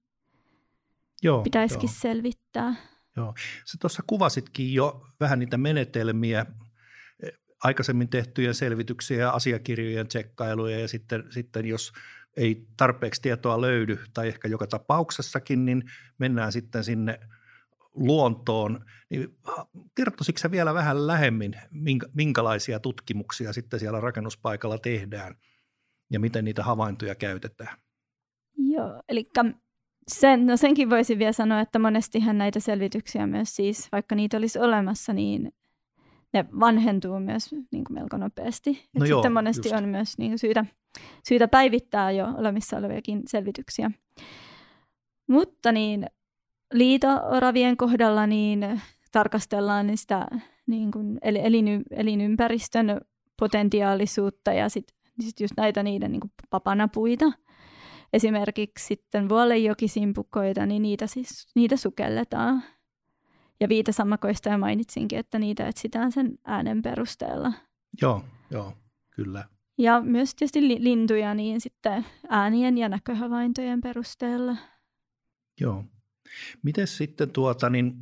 joo, 1.22 1.42
pitäisikin 1.42 1.88
joo. 1.88 1.98
selvittää. 2.00 2.74
Joo. 3.18 3.34
Sä 3.64 3.78
tuossa 3.80 4.02
kuvasitkin 4.06 4.74
jo 4.74 5.06
vähän 5.20 5.38
niitä 5.38 5.56
menetelmiä, 5.56 6.46
eh, 7.22 7.32
aikaisemmin 7.64 8.08
tehtyjä 8.08 8.52
selvityksiä 8.52 9.30
asiakirjojen 9.30 10.08
tsekkailuja 10.08 10.80
ja 10.80 10.88
sitten, 10.88 11.24
sitten 11.30 11.66
jos 11.66 11.92
ei 12.36 12.66
tarpeeksi 12.76 13.22
tietoa 13.22 13.60
löydy 13.60 13.98
tai 14.14 14.28
ehkä 14.28 14.48
joka 14.48 14.66
tapauksessakin, 14.66 15.64
niin 15.64 15.82
mennään 16.18 16.52
sitten 16.52 16.84
sinne 16.84 17.20
luontoon. 17.94 18.84
Niin 19.10 19.38
kertoisitko 19.94 20.38
sä 20.38 20.50
vielä 20.50 20.74
vähän 20.74 21.06
lähemmin, 21.06 21.54
minkälaisia 22.14 22.80
tutkimuksia 22.80 23.52
sitten 23.52 23.80
siellä 23.80 24.00
rakennuspaikalla 24.00 24.78
tehdään 24.78 25.34
ja 26.10 26.20
miten 26.20 26.44
niitä 26.44 26.62
havaintoja 26.62 27.14
käytetään? 27.14 27.78
Joo, 28.56 29.02
eli 29.08 29.24
sen, 30.08 30.46
no 30.46 30.56
senkin 30.56 30.90
voisin 30.90 31.18
vielä 31.18 31.32
sanoa, 31.32 31.60
että 31.60 31.78
monestihan 31.78 32.38
näitä 32.38 32.60
selvityksiä 32.60 33.26
myös 33.26 33.56
siis, 33.56 33.88
vaikka 33.92 34.14
niitä 34.14 34.36
olisi 34.36 34.58
olemassa, 34.58 35.12
niin 35.12 35.52
ne 36.32 36.44
vanhentuu 36.60 37.20
myös 37.20 37.52
niin 37.52 37.84
kuin 37.84 37.94
melko 37.94 38.16
nopeasti. 38.16 38.88
No 38.94 39.04
joo, 39.04 39.18
sitten 39.18 39.32
monesti 39.32 39.68
just. 39.68 39.82
on 39.82 39.88
myös 39.88 40.18
niin 40.18 40.30
kuin 40.30 40.38
syytä, 40.38 40.64
syytä 41.28 41.48
päivittää 41.48 42.10
jo 42.10 42.26
olemissa 42.36 42.76
oleviakin 42.76 43.22
selvityksiä. 43.26 43.90
Mutta 45.26 45.72
niin 45.72 46.06
liito-oravien 46.72 47.76
kohdalla 47.76 48.26
niin 48.26 48.80
tarkastellaan 49.12 49.96
sitä 49.96 50.26
niin 50.66 50.90
kuin 50.90 51.18
eliny, 51.22 51.82
elinympäristön 51.90 53.00
potentiaalisuutta 53.40 54.52
ja 54.52 54.68
sitten 54.68 54.96
sit 55.20 55.40
just 55.40 55.54
näitä 55.56 55.82
niiden 55.82 56.12
niin 56.12 56.20
kuin 56.20 56.32
papanapuita– 56.50 57.32
esimerkiksi 58.12 58.86
sitten 58.86 59.28
vuolejokisimpukkoita, 59.28 60.66
niin 60.66 60.82
niitä, 60.82 61.06
siis, 61.06 61.46
niitä 61.54 61.76
sukelletaan. 61.76 62.62
Ja 63.60 63.68
viitasammakoista 63.68 64.48
ja 64.48 64.58
mainitsinkin, 64.58 65.18
että 65.18 65.38
niitä 65.38 65.68
etsitään 65.68 66.12
sen 66.12 66.38
äänen 66.44 66.82
perusteella. 66.82 67.52
Joo, 68.02 68.24
joo, 68.50 68.72
kyllä. 69.10 69.44
Ja 69.78 70.00
myös 70.00 70.34
tietysti 70.34 70.84
lintuja 70.84 71.34
niin 71.34 71.60
sitten 71.60 72.06
äänien 72.28 72.78
ja 72.78 72.88
näköhavaintojen 72.88 73.80
perusteella. 73.80 74.56
Joo. 75.60 75.84
Miten 76.62 76.86
sitten 76.86 77.30
tuota, 77.30 77.70
niin 77.70 77.94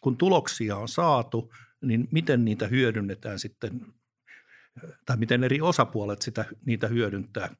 kun 0.00 0.16
tuloksia 0.16 0.76
on 0.76 0.88
saatu, 0.88 1.52
niin 1.82 2.08
miten 2.12 2.44
niitä 2.44 2.66
hyödynnetään 2.66 3.38
sitten, 3.38 3.86
tai 5.06 5.16
miten 5.16 5.44
eri 5.44 5.60
osapuolet 5.60 6.22
sitä, 6.22 6.44
niitä 6.64 6.88
hyödyntää? 6.88 7.56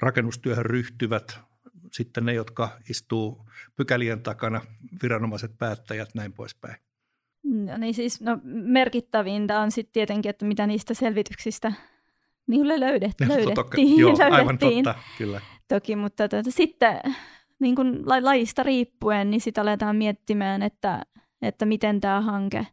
Rakennustyöhön 0.00 0.66
ryhtyvät, 0.66 1.40
sitten 1.92 2.24
ne, 2.24 2.32
jotka 2.32 2.78
istuu 2.90 3.46
pykälien 3.76 4.22
takana, 4.22 4.60
viranomaiset, 5.02 5.58
päättäjät, 5.58 6.08
näin 6.14 6.32
poispäin. 6.32 6.76
No 7.44 7.76
niin 7.76 7.94
siis 7.94 8.20
no, 8.20 8.38
merkittävintä 8.44 9.60
on 9.60 9.70
sitten 9.70 9.92
tietenkin, 9.92 10.30
että 10.30 10.44
mitä 10.44 10.66
niistä 10.66 10.94
selvityksistä 10.94 11.72
niin 12.46 12.68
löydet, 12.68 12.80
löydettiin. 13.20 13.54
Totta, 13.54 13.76
joo, 13.80 14.10
löydettiin. 14.10 14.34
aivan 14.34 14.58
totta, 14.58 14.94
kyllä. 15.18 15.40
Toki, 15.68 15.96
mutta 15.96 16.28
tuota, 16.28 16.50
sitten 16.50 17.00
niin 17.58 17.74
kuin 17.74 18.02
lajista 18.04 18.62
riippuen, 18.62 19.30
niin 19.30 19.40
sitten 19.40 19.62
aletaan 19.62 19.96
miettimään, 19.96 20.62
että, 20.62 21.02
että 21.42 21.66
miten 21.66 22.00
tämä 22.00 22.20
hanke 22.20 22.66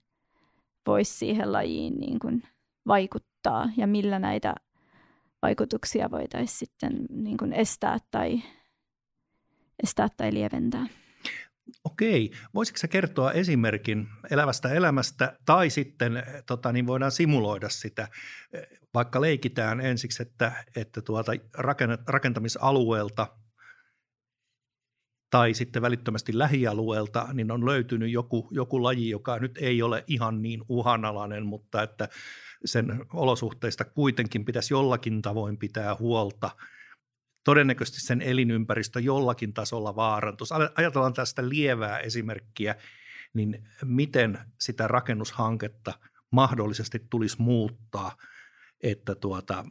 voisi 0.87 1.13
siihen 1.13 1.51
lajiin 1.51 1.93
niin 1.99 2.19
kuin 2.19 2.43
vaikuttaa 2.87 3.69
ja 3.77 3.87
millä 3.87 4.19
näitä 4.19 4.55
vaikutuksia 5.43 6.11
voitaisiin 6.11 6.57
sitten 6.59 7.05
niin 7.09 7.37
kuin 7.37 7.53
estää, 7.53 7.97
tai, 8.11 8.43
estää 9.83 10.07
tai 10.17 10.33
lieventää. 10.33 10.87
Okei. 11.83 12.31
Voisitko 12.53 12.77
sä 12.77 12.87
kertoa 12.87 13.31
esimerkin 13.31 14.07
elävästä 14.31 14.69
elämästä 14.69 15.37
tai 15.45 15.69
sitten 15.69 16.23
tota, 16.45 16.71
niin 16.71 16.87
voidaan 16.87 17.11
simuloida 17.11 17.69
sitä, 17.69 18.07
vaikka 18.93 19.21
leikitään 19.21 19.81
ensiksi, 19.81 20.23
että, 20.23 20.51
että 20.75 21.01
tuota 21.01 21.31
rakentamisalueelta 22.07 23.27
tai 25.29 25.53
sitten 25.53 25.81
välittömästi 25.81 26.37
lähialueelta, 26.37 27.27
niin 27.33 27.51
on 27.51 27.65
löytynyt 27.65 28.11
joku, 28.11 28.47
joku 28.51 28.83
laji, 28.83 29.09
joka 29.09 29.39
nyt 29.39 29.57
ei 29.61 29.81
ole 29.81 30.03
ihan 30.07 30.41
niin 30.41 30.61
uhanalainen, 30.69 31.45
mutta 31.45 31.83
että 31.83 32.09
sen 32.65 33.05
olosuhteista 33.13 33.85
kuitenkin 33.85 34.45
pitäisi 34.45 34.73
jollakin 34.73 35.21
tavoin 35.21 35.57
pitää 35.57 35.95
huolta. 35.95 36.51
Todennäköisesti 37.43 38.01
sen 38.01 38.21
elinympäristö 38.21 38.99
jollakin 38.99 39.53
tasolla 39.53 39.95
vaarantuisi. 39.95 40.53
Ajatellaan 40.75 41.13
tästä 41.13 41.49
lievää 41.49 41.99
esimerkkiä, 41.99 42.75
niin 43.33 43.67
miten 43.85 44.39
sitä 44.59 44.87
rakennushanketta 44.87 45.93
mahdollisesti 46.31 47.07
tulisi 47.09 47.41
muuttaa, 47.41 48.17
että 48.83 49.15
tuota, 49.15 49.65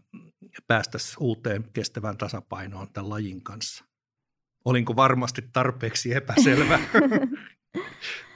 päästäisiin 0.67 1.17
uuteen 1.21 1.65
kestävään 1.73 2.19
tasapainoon 2.19 2.93
tämän 2.93 3.11
lajin 3.11 3.43
kanssa. 3.43 3.85
Olinko 4.65 4.97
varmasti 4.97 5.43
tarpeeksi 5.53 6.15
epäselvä? 6.15 6.81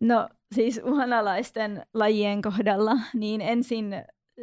No 0.00 0.28
siis 0.54 0.80
uhanalaisten 0.84 1.86
lajien 1.94 2.42
kohdalla, 2.42 2.92
niin 3.14 3.40
ensin 3.40 3.94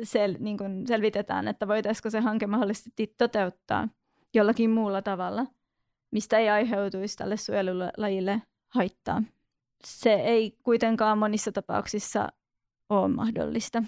sel, 0.04 0.36
niin 0.40 0.58
kuin 0.58 0.88
selvitetään, 0.88 1.48
että 1.48 1.68
voitaisiko 1.68 2.10
se 2.10 2.20
hanke 2.20 2.48
mahdollisesti 2.48 3.16
toteuttaa 3.18 3.88
jollakin 4.34 4.70
muulla 4.70 5.02
tavalla, 5.02 5.46
mistä 6.12 6.38
ei 6.38 6.50
aiheutuisi 6.50 7.18
tälle 7.18 7.38
suojelulajille 7.38 8.42
haittaa. 8.68 9.24
Se 9.86 10.14
ei 10.14 10.58
kuitenkaan 10.64 11.18
monissa 11.18 11.52
tapauksissa 11.52 12.30
ole 12.90 13.08
mahdollista. 13.08 13.84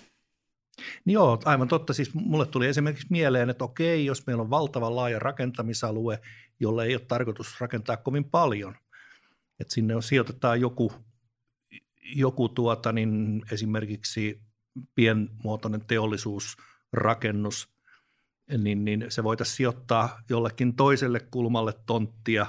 Niin 1.06 1.14
joo, 1.14 1.40
aivan 1.46 1.68
totta. 1.68 1.94
Siis 1.94 2.14
mulle 2.14 2.46
tuli 2.46 2.68
esimerkiksi 2.68 3.08
mieleen, 3.10 3.50
että 3.50 3.64
okei, 3.64 4.06
jos 4.06 4.28
meillä 4.28 4.42
on 4.42 4.50
valtava 4.50 4.96
laaja 4.96 5.20
rakentamisalue, 5.20 6.20
jolle 6.60 6.86
ei 6.86 6.96
ole 6.96 7.06
tarkoitus 7.08 7.62
rakentaa 7.62 7.98
kovin 7.98 8.24
paljon, 8.26 8.76
että 9.60 9.74
sinne 9.74 9.96
on, 9.96 10.04
sijoitetaan 10.04 10.62
joku 10.62 10.92
joku 12.16 12.50
tuota, 12.50 12.92
niin 12.92 13.42
esimerkiksi 13.52 14.42
pienmuotoinen 14.96 15.86
teollisuusrakennus, 15.88 17.70
niin, 18.58 18.86
niin 18.86 19.06
se 19.10 19.24
voitaisiin 19.24 19.56
sijoittaa 19.56 20.20
jollekin 20.30 20.76
toiselle 20.76 21.20
kulmalle 21.20 21.74
tonttia 21.86 22.46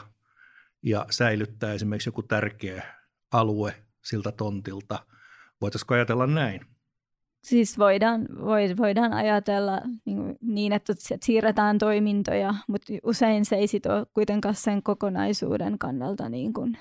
ja 0.82 1.06
säilyttää 1.10 1.72
esimerkiksi 1.72 2.08
joku 2.08 2.22
tärkeä 2.22 2.94
alue 3.32 3.74
siltä 4.04 4.32
tontilta. 4.32 5.06
Voitaisiinko 5.60 5.94
ajatella 5.94 6.26
näin? 6.26 6.60
siis 7.48 7.78
voidaan, 7.78 8.26
voidaan 8.78 9.12
ajatella 9.12 9.80
niin, 10.04 10.38
niin, 10.40 10.72
että 10.72 10.92
siirretään 11.22 11.78
toimintoja, 11.78 12.54
mutta 12.68 12.92
usein 13.02 13.44
se 13.44 13.56
ei 13.56 13.66
ole 13.88 14.06
kuitenkaan 14.14 14.54
sen 14.54 14.82
kokonaisuuden 14.82 15.78
kannalta 15.78 16.28
niin 16.28 16.52
kuin 16.52 16.78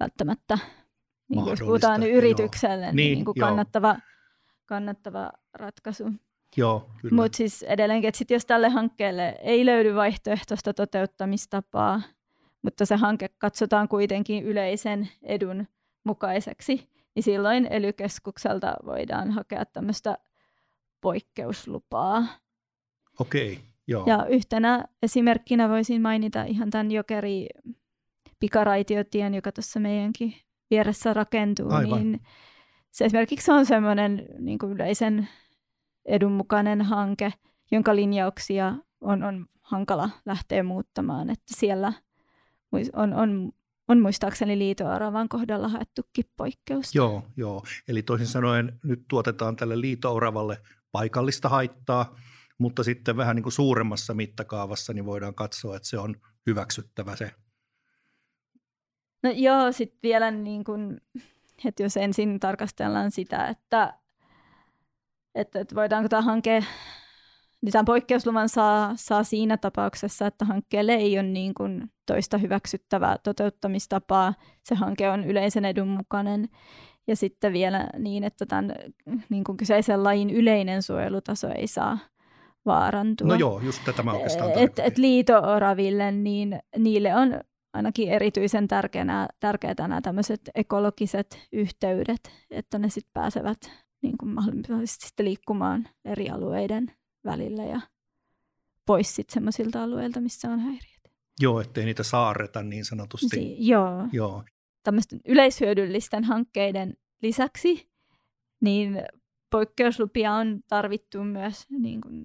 välttämättä, 0.00 0.58
niin 1.28 1.46
jos 1.46 1.60
puhutaan 1.60 2.02
yritykselle, 2.02 2.86
niin, 2.86 2.96
niin, 2.96 3.14
niin 3.14 3.24
kuin 3.24 3.34
kannattava, 3.40 3.96
kannattava 4.66 5.32
ratkaisu. 5.54 6.12
Joo, 6.56 6.90
Mutta 7.10 7.36
siis 7.36 7.62
edelleenkin, 7.62 8.08
että 8.08 8.18
sit 8.18 8.30
jos 8.30 8.46
tälle 8.46 8.68
hankkeelle 8.68 9.36
ei 9.42 9.66
löydy 9.66 9.94
vaihtoehtoista 9.94 10.74
toteuttamistapaa, 10.74 12.02
mutta 12.62 12.86
se 12.86 12.96
hanke 12.96 13.28
katsotaan 13.38 13.88
kuitenkin 13.88 14.44
yleisen 14.44 15.08
edun 15.22 15.66
mukaiseksi, 16.04 16.88
niin 17.14 17.22
silloin 17.22 17.66
ely 17.70 17.90
voidaan 18.86 19.30
hakea 19.30 19.64
tämmöistä 19.64 20.18
poikkeuslupaa. 21.00 22.26
Okei, 23.20 23.60
joo. 23.86 24.04
Ja 24.06 24.26
yhtenä 24.26 24.84
esimerkkinä 25.02 25.68
voisin 25.68 26.02
mainita 26.02 26.42
ihan 26.42 26.70
tämän 26.70 26.90
jokeri 26.90 27.46
pikaraitiotien, 28.40 29.34
joka 29.34 29.52
tuossa 29.52 29.80
meidänkin 29.80 30.34
vieressä 30.74 31.14
rakentuu, 31.14 31.70
Aivan. 31.70 31.98
niin 31.98 32.20
se 32.90 33.04
esimerkiksi 33.04 33.50
on 33.50 33.66
semmoinen 33.66 34.26
niin 34.38 34.58
kuin 34.58 34.72
yleisen 34.72 35.28
edunmukainen 36.04 36.82
hanke, 36.82 37.32
jonka 37.70 37.96
linjauksia 37.96 38.74
on, 39.00 39.22
on 39.22 39.46
hankala 39.60 40.10
lähteä 40.26 40.62
muuttamaan, 40.62 41.30
että 41.30 41.54
siellä 41.56 41.92
on, 42.92 43.14
on 43.14 43.52
on 43.88 44.00
muistaakseni 44.00 44.58
liito-oravan 44.58 45.28
kohdalla 45.28 45.68
haettukin 45.68 46.24
poikkeus. 46.36 46.94
Joo, 46.94 47.22
joo. 47.36 47.64
Eli 47.88 48.02
toisin 48.02 48.26
sanoen 48.26 48.80
nyt 48.84 49.04
tuotetaan 49.08 49.56
tälle 49.56 49.80
liito-oravalle 49.80 50.62
paikallista 50.92 51.48
haittaa, 51.48 52.16
mutta 52.58 52.84
sitten 52.84 53.16
vähän 53.16 53.36
niin 53.36 53.42
kuin 53.42 53.52
suuremmassa 53.52 54.14
mittakaavassa 54.14 54.92
niin 54.92 55.06
voidaan 55.06 55.34
katsoa, 55.34 55.76
että 55.76 55.88
se 55.88 55.98
on 55.98 56.16
hyväksyttävä 56.46 57.16
se. 57.16 57.30
No 59.24 59.30
joo, 59.30 59.72
sitten 59.72 59.98
vielä 60.02 60.30
niin 60.30 60.64
kuin, 60.64 61.00
että 61.64 61.82
jos 61.82 61.96
ensin 61.96 62.40
tarkastellaan 62.40 63.10
sitä, 63.10 63.48
että, 63.48 63.94
että, 65.34 65.60
että 65.60 65.74
voidaanko 65.74 66.08
tämä 66.08 66.22
hanke 66.22 66.64
niin 67.60 67.72
tämän 67.72 67.84
poikkeusluvan 67.84 68.48
saa, 68.48 68.92
saa 68.96 69.24
siinä 69.24 69.56
tapauksessa, 69.56 70.26
että 70.26 70.44
hankkeelle 70.44 70.92
ei 70.92 71.18
ole 71.18 71.28
niin 71.28 71.54
kuin 71.54 71.90
toista 72.06 72.38
hyväksyttävää 72.38 73.18
toteuttamistapaa. 73.22 74.34
Se 74.62 74.74
hanke 74.74 75.10
on 75.10 75.24
yleisen 75.24 75.64
edun 75.64 75.88
mukainen. 75.88 76.48
Ja 77.06 77.16
sitten 77.16 77.52
vielä 77.52 77.86
niin, 77.98 78.24
että 78.24 78.46
tämän 78.46 78.74
niin 79.28 79.44
kuin 79.44 79.56
kyseisen 79.56 80.04
lajin 80.04 80.30
yleinen 80.30 80.82
suojelutaso 80.82 81.48
ei 81.48 81.66
saa 81.66 81.98
vaarantua. 82.66 83.28
No 83.28 83.34
joo, 83.34 83.60
just 83.60 83.84
tätä 83.84 84.02
mä 84.02 84.12
oikeastaan 84.12 84.50
et, 84.56 84.78
et 84.78 84.98
liito-oraville, 84.98 86.12
niin 86.12 86.58
niille 86.78 87.14
on 87.14 87.40
ainakin 87.74 88.08
erityisen 88.08 88.68
tärkeänä, 88.68 89.28
tärkeää 89.40 89.74
nämä 89.78 90.00
tämmöiset 90.00 90.40
ekologiset 90.54 91.38
yhteydet, 91.52 92.30
että 92.50 92.78
ne 92.78 92.90
sitten 92.90 93.12
pääsevät 93.12 93.70
niin 94.02 94.18
kuin 94.18 94.28
mahdollisesti 94.34 95.24
liikkumaan 95.24 95.88
eri 96.04 96.30
alueiden 96.30 96.92
välillä 97.24 97.64
ja 97.64 97.80
pois 98.86 99.16
sitten 99.16 99.34
semmoisilta 99.34 99.82
alueilta, 99.82 100.20
missä 100.20 100.50
on 100.50 100.60
häiriöt. 100.60 101.10
Joo, 101.40 101.60
ettei 101.60 101.84
niitä 101.84 102.02
saarreta 102.02 102.62
niin 102.62 102.84
sanotusti. 102.84 103.28
Si- 103.36 103.56
joo. 103.68 104.08
joo. 104.12 104.44
Tämmöisten 104.82 105.20
yleishyödyllisten 105.24 106.24
hankkeiden 106.24 106.94
lisäksi 107.22 107.88
niin 108.60 109.02
poikkeuslupia 109.50 110.32
on 110.32 110.60
tarvittu 110.68 111.24
myös 111.24 111.64
niin 111.70 112.00
kuin 112.00 112.24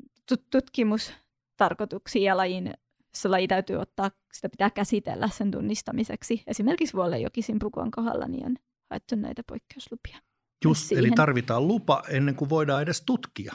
tutkimustarkoituksiin 0.49 2.23
ja 2.23 2.37
lajin, 2.37 2.73
se 3.13 3.29
laji 3.29 3.47
täytyy 3.47 3.75
ottaa, 3.75 4.11
sitä 4.33 4.49
pitää 4.49 4.69
käsitellä 4.69 5.29
sen 5.29 5.51
tunnistamiseksi. 5.51 6.43
Esimerkiksi 6.47 6.93
Vuolejokisimpukuan 6.93 7.91
kohdalla 7.91 8.27
niin 8.27 8.45
on 8.45 8.55
haettu 8.89 9.15
näitä 9.15 9.41
poikkeuslupia. 9.47 10.17
Just, 10.65 10.91
eli 10.91 11.11
tarvitaan 11.11 11.67
lupa 11.67 12.03
ennen 12.09 12.35
kuin 12.35 12.49
voidaan 12.49 12.81
edes 12.81 13.01
tutkia 13.01 13.53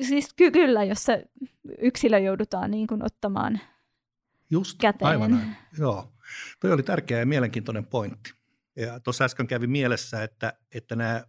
siis 0.00 0.34
ky- 0.34 0.50
kyllä, 0.50 0.84
jos 0.84 1.04
se 1.04 1.24
yksilö 1.78 2.18
joudutaan 2.18 2.70
niin 2.70 2.86
kuin 2.86 3.04
ottamaan 3.04 3.60
Just, 4.50 4.78
käteen. 4.80 5.08
aivan 5.08 5.30
näin. 5.30 5.56
Joo, 5.78 6.12
toi 6.60 6.72
oli 6.72 6.82
tärkeä 6.82 7.18
ja 7.18 7.26
mielenkiintoinen 7.26 7.86
pointti. 7.86 8.32
Ja 8.76 9.00
tuossa 9.00 9.24
äsken 9.24 9.46
kävi 9.46 9.66
mielessä, 9.66 10.22
että, 10.22 10.52
että 10.74 10.96
nämä 10.96 11.24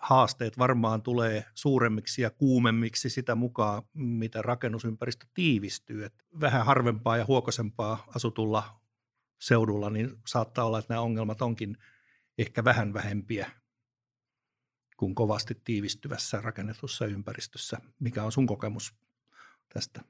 haasteet 0.00 0.58
varmaan 0.58 1.02
tulee 1.02 1.44
suuremmiksi 1.54 2.22
ja 2.22 2.30
kuumemmiksi 2.30 3.10
sitä 3.10 3.34
mukaan, 3.34 3.82
mitä 3.94 4.42
rakennusympäristö 4.42 5.26
tiivistyy. 5.34 6.04
Et 6.04 6.14
vähän 6.40 6.66
harvempaa 6.66 7.16
ja 7.16 7.26
huokosempaa 7.26 8.04
asutulla 8.16 8.80
seudulla, 9.38 9.90
niin 9.90 10.10
saattaa 10.26 10.64
olla, 10.64 10.78
että 10.78 10.94
nämä 10.94 11.02
ongelmat 11.02 11.42
onkin 11.42 11.76
ehkä 12.38 12.64
vähän 12.64 12.94
vähempiä 12.94 13.50
kuin 14.96 15.14
kovasti 15.14 15.60
tiivistyvässä 15.64 16.40
rakennetussa 16.40 17.06
ympäristössä. 17.06 17.78
Mikä 18.00 18.22
on 18.22 18.32
sun 18.32 18.46
kokemus 18.46 18.94
tästä? 19.74 20.00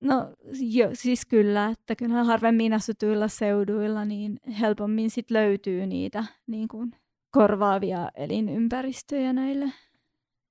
No 0.00 0.32
jo, 0.60 0.90
siis 0.92 1.26
kyllä, 1.26 1.66
että 1.66 1.96
kyllä 1.96 2.24
harvemmin 2.24 2.72
asutuilla 2.72 3.28
seuduilla 3.28 4.04
niin 4.04 4.40
helpommin 4.60 5.10
sit 5.10 5.30
löytyy 5.30 5.86
niitä 5.86 6.24
niin 6.46 6.68
kuin 6.68 6.96
korvaavia 7.34 8.10
elinympäristöjä 8.14 9.32
näille 9.32 9.72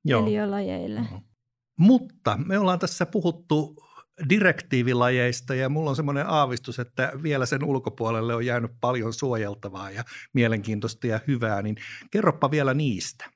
Joo. 0.06 0.24
eliölajeille. 0.24 1.02
Joo. 1.12 1.22
Mutta 1.80 2.38
me 2.46 2.60
ollaan 2.60 2.80
tässä 2.80 3.06
puhuttu 3.06 3.76
direktiivilajeista 4.30 5.56
ja 5.56 5.70
mulla 5.70 5.90
on 5.90 5.96
semmoinen 5.96 6.28
aavistus, 6.28 6.80
että 6.80 7.12
vielä 7.24 7.46
sen 7.46 7.64
ulkopuolelle 7.64 8.36
on 8.36 8.46
jäänyt 8.46 8.72
paljon 8.82 9.14
suojeltavaa 9.14 9.92
ja 9.92 10.04
mielenkiintoista 10.34 11.08
ja 11.08 11.20
hyvää, 11.28 11.62
niin 11.62 11.76
kerropa 12.12 12.52
vielä 12.52 12.74
niistä. 12.74 13.30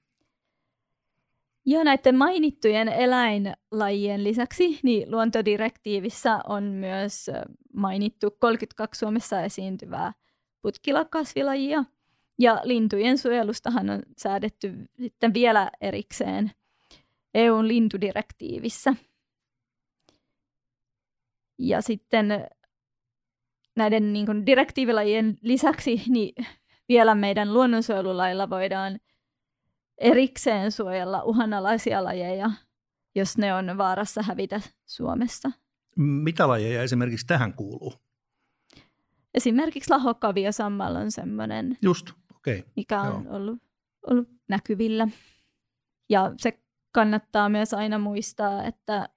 Joo, 1.66 1.84
näiden 1.84 2.18
mainittujen 2.18 2.88
eläinlajien 2.88 4.24
lisäksi 4.24 4.80
niin 4.84 5.12
luontodirektiivissä 5.12 6.40
on 6.48 6.64
myös 6.64 7.30
mainittu 7.74 8.32
32 8.40 9.00
Suomessa 9.00 9.42
esiintyvää 9.42 10.14
putkilakasvilajia. 10.62 11.84
Ja 12.40 12.62
lintujen 12.64 13.18
suojelustahan 13.18 13.90
on 13.90 14.02
säädetty 14.18 14.74
sitten 15.00 15.34
vielä 15.34 15.72
erikseen 15.82 16.52
EUn 17.34 17.68
lintudirektiivissä. 17.68 18.94
Ja 21.58 21.82
sitten 21.82 22.48
näiden 23.76 24.14
niin 24.14 24.26
kuin 24.26 24.46
direktiivilajien 24.46 25.38
lisäksi 25.42 26.02
niin 26.08 26.46
vielä 26.90 27.16
meidän 27.16 27.54
luonnonsuojelulailla 27.54 28.50
voidaan 28.50 29.00
erikseen 29.98 30.72
suojella 30.72 31.24
uhanalaisia 31.24 32.04
lajeja, 32.04 32.52
jos 33.16 33.38
ne 33.38 33.54
on 33.54 33.78
vaarassa 33.78 34.22
hävitä 34.22 34.62
Suomessa. 34.86 35.52
Mitä 35.96 36.48
lajeja 36.48 36.84
esimerkiksi 36.84 37.28
tähän 37.28 37.54
kuuluu? 37.54 37.94
Esimerkiksi 39.34 39.90
lahokaviosammal 39.90 40.96
on 40.96 41.12
semmoinen, 41.12 41.78
Just, 41.82 42.12
okay. 42.52 42.64
mikä 42.76 43.02
on 43.02 43.28
ollut, 43.28 43.60
ollut 44.08 44.30
näkyvillä. 44.48 45.08
Ja 46.10 46.32
se 46.38 46.60
kannattaa 46.92 47.50
myös 47.50 47.74
aina 47.74 48.00
muistaa, 48.00 48.66
että, 48.66 49.10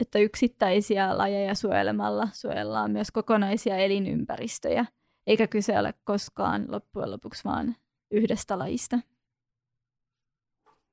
että 0.00 0.18
yksittäisiä 0.18 1.18
lajeja 1.18 1.54
suojelemalla 1.54 2.28
suojellaan 2.32 2.90
myös 2.90 3.10
kokonaisia 3.10 3.76
elinympäristöjä, 3.76 4.86
eikä 5.26 5.46
kyse 5.46 5.78
ole 5.78 5.94
koskaan 6.04 6.64
loppujen 6.68 7.10
lopuksi 7.10 7.44
vaan 7.44 7.76
yhdestä 8.10 8.58
lajista. 8.58 8.98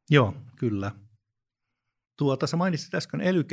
Joo, 0.09 0.33
kyllä. 0.59 0.91
Tuota, 2.17 2.47
sä 2.47 2.57
mainitsit 2.57 2.95
äsken 2.95 3.21
ely 3.21 3.43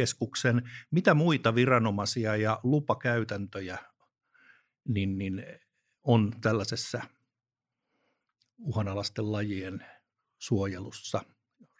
Mitä 0.90 1.14
muita 1.14 1.54
viranomaisia 1.54 2.36
ja 2.36 2.60
lupakäytäntöjä 2.62 3.78
niin, 4.88 5.18
niin 5.18 5.44
on 6.02 6.32
tällaisessa 6.40 7.02
uhanalaisten 8.62 9.32
lajien 9.32 9.86
suojelussa 10.38 11.22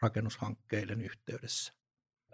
rakennushankkeiden 0.02 1.00
yhteydessä? 1.00 1.72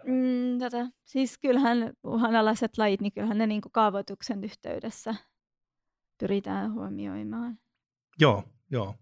Mm, 0.03 0.59
tota, 0.59 0.89
siis 1.05 1.37
kyllähän 1.37 1.93
uhanalaiset 2.03 2.77
lajit, 2.77 3.01
niin 3.01 3.11
kyllähän 3.11 3.37
ne 3.37 3.47
niin 3.47 3.61
kuin 3.61 3.71
kaavoituksen 3.71 4.43
yhteydessä 4.43 5.15
pyritään 6.19 6.73
huomioimaan. 6.73 7.59
Joo, 8.19 8.43
joo. 8.71 8.95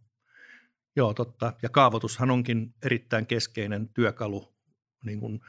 Joo, 0.95 1.13
totta. 1.13 1.53
Ja 1.63 1.69
kaavoitushan 1.69 2.31
onkin 2.31 2.73
erittäin 2.86 3.27
keskeinen 3.27 3.89
työkalu, 3.89 4.55
niin 5.05 5.19
kuin 5.19 5.39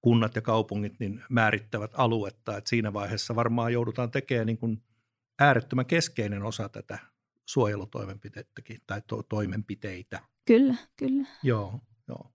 kunnat 0.00 0.36
ja 0.36 0.42
kaupungit 0.42 1.00
niin 1.00 1.24
määrittävät 1.30 1.90
aluetta. 1.94 2.56
Et 2.56 2.66
siinä 2.66 2.92
vaiheessa 2.92 3.34
varmaan 3.34 3.72
joudutaan 3.72 4.10
tekemään 4.10 4.46
niin 4.46 4.58
kuin 4.58 4.82
äärettömän 5.38 5.86
keskeinen 5.86 6.42
osa 6.42 6.68
tätä 6.68 6.98
suojelutoimenpiteitäkin 7.50 8.80
tai 8.86 9.02
to- 9.06 9.22
toimenpiteitä. 9.22 10.20
Kyllä, 10.46 10.74
kyllä. 10.96 11.28
Joo, 11.42 11.80
joo. 12.08 12.32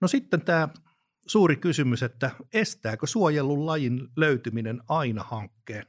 No 0.00 0.08
sitten 0.08 0.44
tämä 0.44 0.68
suuri 1.26 1.56
kysymys, 1.56 2.02
että 2.02 2.30
estääkö 2.52 3.06
suojellun 3.06 3.66
lajin 3.66 4.08
löytyminen 4.16 4.80
aina 4.88 5.22
hankkeen? 5.22 5.86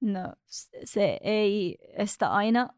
No 0.00 0.32
se 0.84 1.18
ei 1.22 1.78
estä 1.96 2.32
aina, 2.32 2.68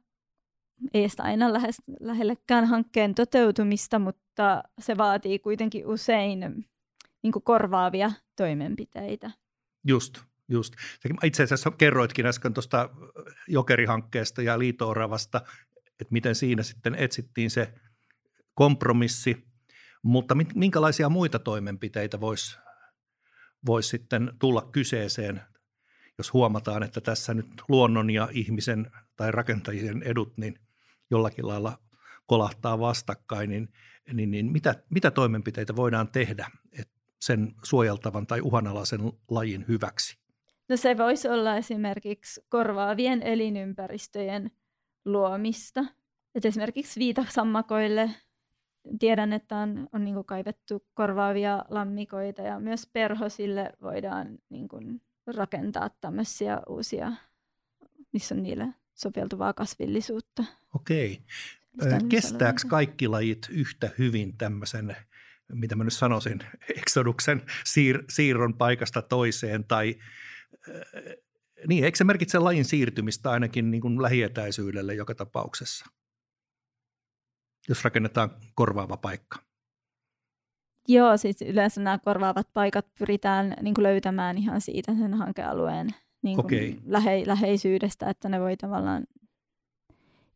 ei 0.94 1.04
estä 1.04 1.22
aina 1.22 1.52
lähes, 1.52 1.76
lähellekään 2.00 2.64
hankkeen 2.64 3.14
toteutumista, 3.14 3.98
mutta 3.98 4.62
se 4.80 4.96
vaatii 4.96 5.38
kuitenkin 5.38 5.86
usein 5.86 6.40
niin 7.22 7.32
korvaavia 7.44 8.12
toimenpiteitä. 8.36 9.30
Just, 9.86 10.18
just. 10.48 10.74
Itse 11.22 11.42
asiassa 11.42 11.70
kerroitkin 11.70 12.26
äsken 12.26 12.54
tuosta 12.54 12.90
jokerihankkeesta 13.48 14.42
ja 14.42 14.58
liitooravasta, 14.58 15.40
että 15.86 16.12
miten 16.12 16.34
siinä 16.34 16.62
sitten 16.62 16.94
etsittiin 16.94 17.50
se 17.50 17.74
kompromissi, 18.54 19.44
mutta 20.02 20.36
minkälaisia 20.54 21.08
muita 21.08 21.38
toimenpiteitä 21.38 22.20
voisi 22.20 22.58
vois 23.66 23.88
sitten 23.88 24.32
tulla 24.38 24.68
kyseeseen, 24.72 25.42
jos 26.18 26.32
huomataan, 26.32 26.82
että 26.82 27.00
tässä 27.00 27.34
nyt 27.34 27.46
luonnon 27.68 28.10
ja 28.10 28.28
ihmisen 28.32 28.90
tai 29.16 29.32
rakentajien 29.32 30.02
edut 30.02 30.36
niin 30.36 30.58
jollakin 31.10 31.48
lailla 31.48 31.78
kolahtaa 32.26 32.78
vastakkain, 32.78 33.50
niin, 33.50 33.68
niin, 34.12 34.30
niin 34.30 34.52
mitä, 34.52 34.74
mitä 34.90 35.10
toimenpiteitä 35.10 35.76
voidaan 35.76 36.08
tehdä 36.08 36.50
sen 37.20 37.54
suojeltavan 37.62 38.26
tai 38.26 38.40
uhanalaisen 38.40 39.00
lajin 39.30 39.64
hyväksi? 39.68 40.23
No 40.68 40.76
se 40.76 40.98
voisi 40.98 41.28
olla 41.28 41.56
esimerkiksi 41.56 42.46
korvaavien 42.48 43.22
elinympäristöjen 43.22 44.50
luomista. 45.04 45.84
Et 46.34 46.44
esimerkiksi 46.44 47.00
viitasammakoille 47.00 48.10
tiedän, 48.98 49.32
että 49.32 49.56
on, 49.56 49.88
on 49.92 50.04
niin 50.04 50.24
kaivettu 50.24 50.86
korvaavia 50.94 51.64
lammikoita 51.68 52.42
ja 52.42 52.60
myös 52.60 52.90
perhosille 52.92 53.72
voidaan 53.82 54.38
niin 54.48 54.68
kuin 54.68 55.00
rakentaa 55.26 55.90
tämmöisiä 56.00 56.60
uusia, 56.68 57.12
missä 58.12 58.34
on 58.34 58.42
niille 58.42 58.68
soveltuvaa 58.94 59.52
kasvillisuutta. 59.52 60.44
Okei. 60.74 61.22
Kestääkö 62.08 62.60
kaikki 62.68 63.08
lajit 63.08 63.48
yhtä 63.50 63.90
hyvin 63.98 64.36
tämmöisen, 64.36 64.96
mitä 65.52 65.76
mä 65.76 65.84
nyt 65.84 65.92
sanoisin, 65.92 66.38
eksoduksen 66.78 67.42
siir- 67.48 68.04
siirron 68.08 68.54
paikasta 68.54 69.02
toiseen 69.02 69.64
tai 69.64 69.96
niin, 71.68 71.84
eikö 71.84 71.98
se 71.98 72.04
merkitse 72.04 72.38
lajin 72.38 72.64
siirtymistä 72.64 73.30
ainakin 73.30 73.70
niin 73.70 73.80
kuin 73.80 74.02
lähietäisyydelle 74.02 74.94
joka 74.94 75.14
tapauksessa? 75.14 75.86
jos 77.68 77.84
rakennetaan 77.84 78.30
korvaava 78.54 78.96
paikka? 78.96 79.38
Joo, 80.88 81.16
siis 81.16 81.42
yleensä 81.42 81.80
nämä 81.80 81.98
korvaavat 81.98 82.48
paikat 82.54 82.86
pyritään 82.98 83.56
niin 83.62 83.74
kuin 83.74 83.82
löytämään 83.82 84.38
ihan 84.38 84.60
siitä 84.60 84.94
sen 84.94 85.14
hankealueen 85.14 85.88
niin 86.22 86.36
kuin 86.36 86.46
okay. 86.46 86.74
lähe, 86.86 87.22
läheisyydestä, 87.26 88.10
että 88.10 88.28
ne 88.28 88.40
voi 88.40 88.56
tavallaan 88.56 89.04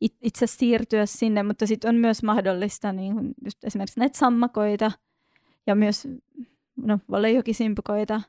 itse 0.00 0.46
siirtyä 0.46 1.06
sinne, 1.06 1.42
mutta 1.42 1.66
sitten 1.66 1.88
on 1.88 1.94
myös 1.94 2.22
mahdollista 2.22 2.92
niin 2.92 3.14
kuin 3.14 3.34
just 3.44 3.64
esimerkiksi 3.64 4.00
näitä 4.00 4.18
sammakoita 4.18 4.92
ja 5.66 5.74
myös 5.74 6.08
no, 6.76 6.98
valejokisimpikoita, 7.10 8.20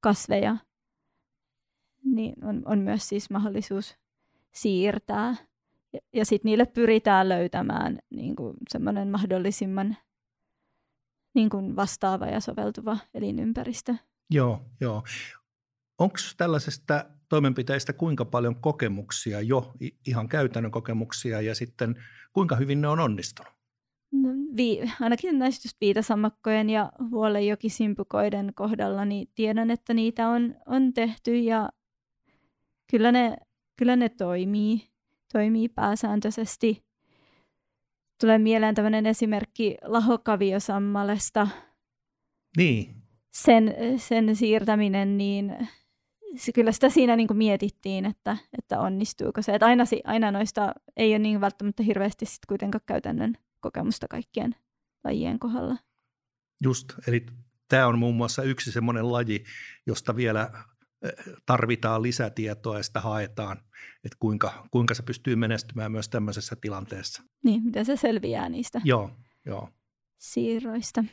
kasveja, 0.00 0.56
niin 2.04 2.44
on, 2.44 2.62
on 2.64 2.78
myös 2.78 3.08
siis 3.08 3.30
mahdollisuus 3.30 3.96
siirtää. 4.52 5.36
Ja, 5.92 6.00
ja 6.12 6.24
sitten 6.24 6.48
niille 6.48 6.66
pyritään 6.66 7.28
löytämään 7.28 7.98
niin 8.10 8.36
kuin 8.36 8.54
semmoinen 8.68 9.08
mahdollisimman 9.08 9.96
niin 11.34 11.50
kuin 11.50 11.76
vastaava 11.76 12.26
ja 12.26 12.40
soveltuva 12.40 12.98
elinympäristö. 13.14 13.94
Joo, 14.30 14.60
joo. 14.80 15.02
Onko 15.98 16.16
tällaisesta 16.36 17.04
toimenpiteistä 17.28 17.92
kuinka 17.92 18.24
paljon 18.24 18.56
kokemuksia 18.56 19.40
jo, 19.40 19.72
ihan 20.06 20.28
käytännön 20.28 20.72
kokemuksia, 20.72 21.40
ja 21.40 21.54
sitten 21.54 21.94
kuinka 22.32 22.56
hyvin 22.56 22.80
ne 22.80 22.88
on 22.88 23.00
onnistunut? 23.00 23.52
No, 24.12 24.28
vi- 24.56 24.92
ainakin 25.00 25.38
näistä 25.38 25.66
just 25.66 25.76
viitasammakkojen 25.80 26.70
ja 26.70 26.92
huolejokisimpukoiden 27.10 28.52
kohdalla, 28.54 29.04
niin 29.04 29.28
tiedän, 29.34 29.70
että 29.70 29.94
niitä 29.94 30.28
on, 30.28 30.54
on 30.66 30.92
tehty 30.92 31.38
ja 31.38 31.68
kyllä 32.94 33.12
ne, 33.12 33.36
kyllä 33.76 33.96
ne 33.96 34.08
toimii 34.08 34.88
toimii 35.32 35.68
pääsääntöisesti. 35.68 36.84
Tulee 38.20 38.38
mieleen 38.38 38.74
tämmöinen 38.74 39.06
esimerkki 39.06 39.76
lahokaviosammalesta. 39.82 41.48
Niin. 42.56 42.94
Sen, 43.32 43.74
sen 43.96 44.36
siirtäminen, 44.36 45.18
niin 45.18 45.68
se, 46.36 46.52
kyllä 46.52 46.72
sitä 46.72 46.88
siinä 46.88 47.16
niin 47.16 47.36
mietittiin, 47.36 48.04
että, 48.04 48.36
että 48.58 48.80
onnistuuko 48.80 49.42
se. 49.42 49.54
Että 49.54 49.66
aina, 49.66 49.84
aina 50.04 50.30
noista 50.30 50.74
ei 50.96 51.10
ole 51.10 51.18
niin 51.18 51.40
välttämättä 51.40 51.82
hirveästi 51.82 52.26
sit 52.26 52.46
kuitenkaan 52.48 52.84
käytännön 52.86 53.34
kokemusta 53.60 54.08
kaikkien 54.08 54.54
lajien 55.04 55.38
kohdalla. 55.38 55.76
Just, 56.62 56.92
eli 57.08 57.26
tämä 57.68 57.86
on 57.86 57.98
muun 57.98 58.14
muassa 58.14 58.42
yksi 58.42 58.72
semmoinen 58.72 59.12
laji, 59.12 59.44
josta 59.86 60.16
vielä 60.16 60.50
tarvitaan 61.46 62.02
lisätietoa 62.02 62.76
ja 62.76 62.82
sitä 62.82 63.00
haetaan, 63.00 63.56
että 64.04 64.16
kuinka, 64.18 64.68
kuinka 64.70 64.94
se 64.94 65.02
pystyy 65.02 65.36
menestymään 65.36 65.92
myös 65.92 66.08
tämmöisessä 66.08 66.56
tilanteessa. 66.60 67.22
Niin, 67.44 67.62
miten 67.62 67.84
se 67.84 67.96
selviää 67.96 68.48
niistä 68.48 68.80
joo, 68.84 69.10
joo. 69.46 69.68
siirroista. 70.18 71.04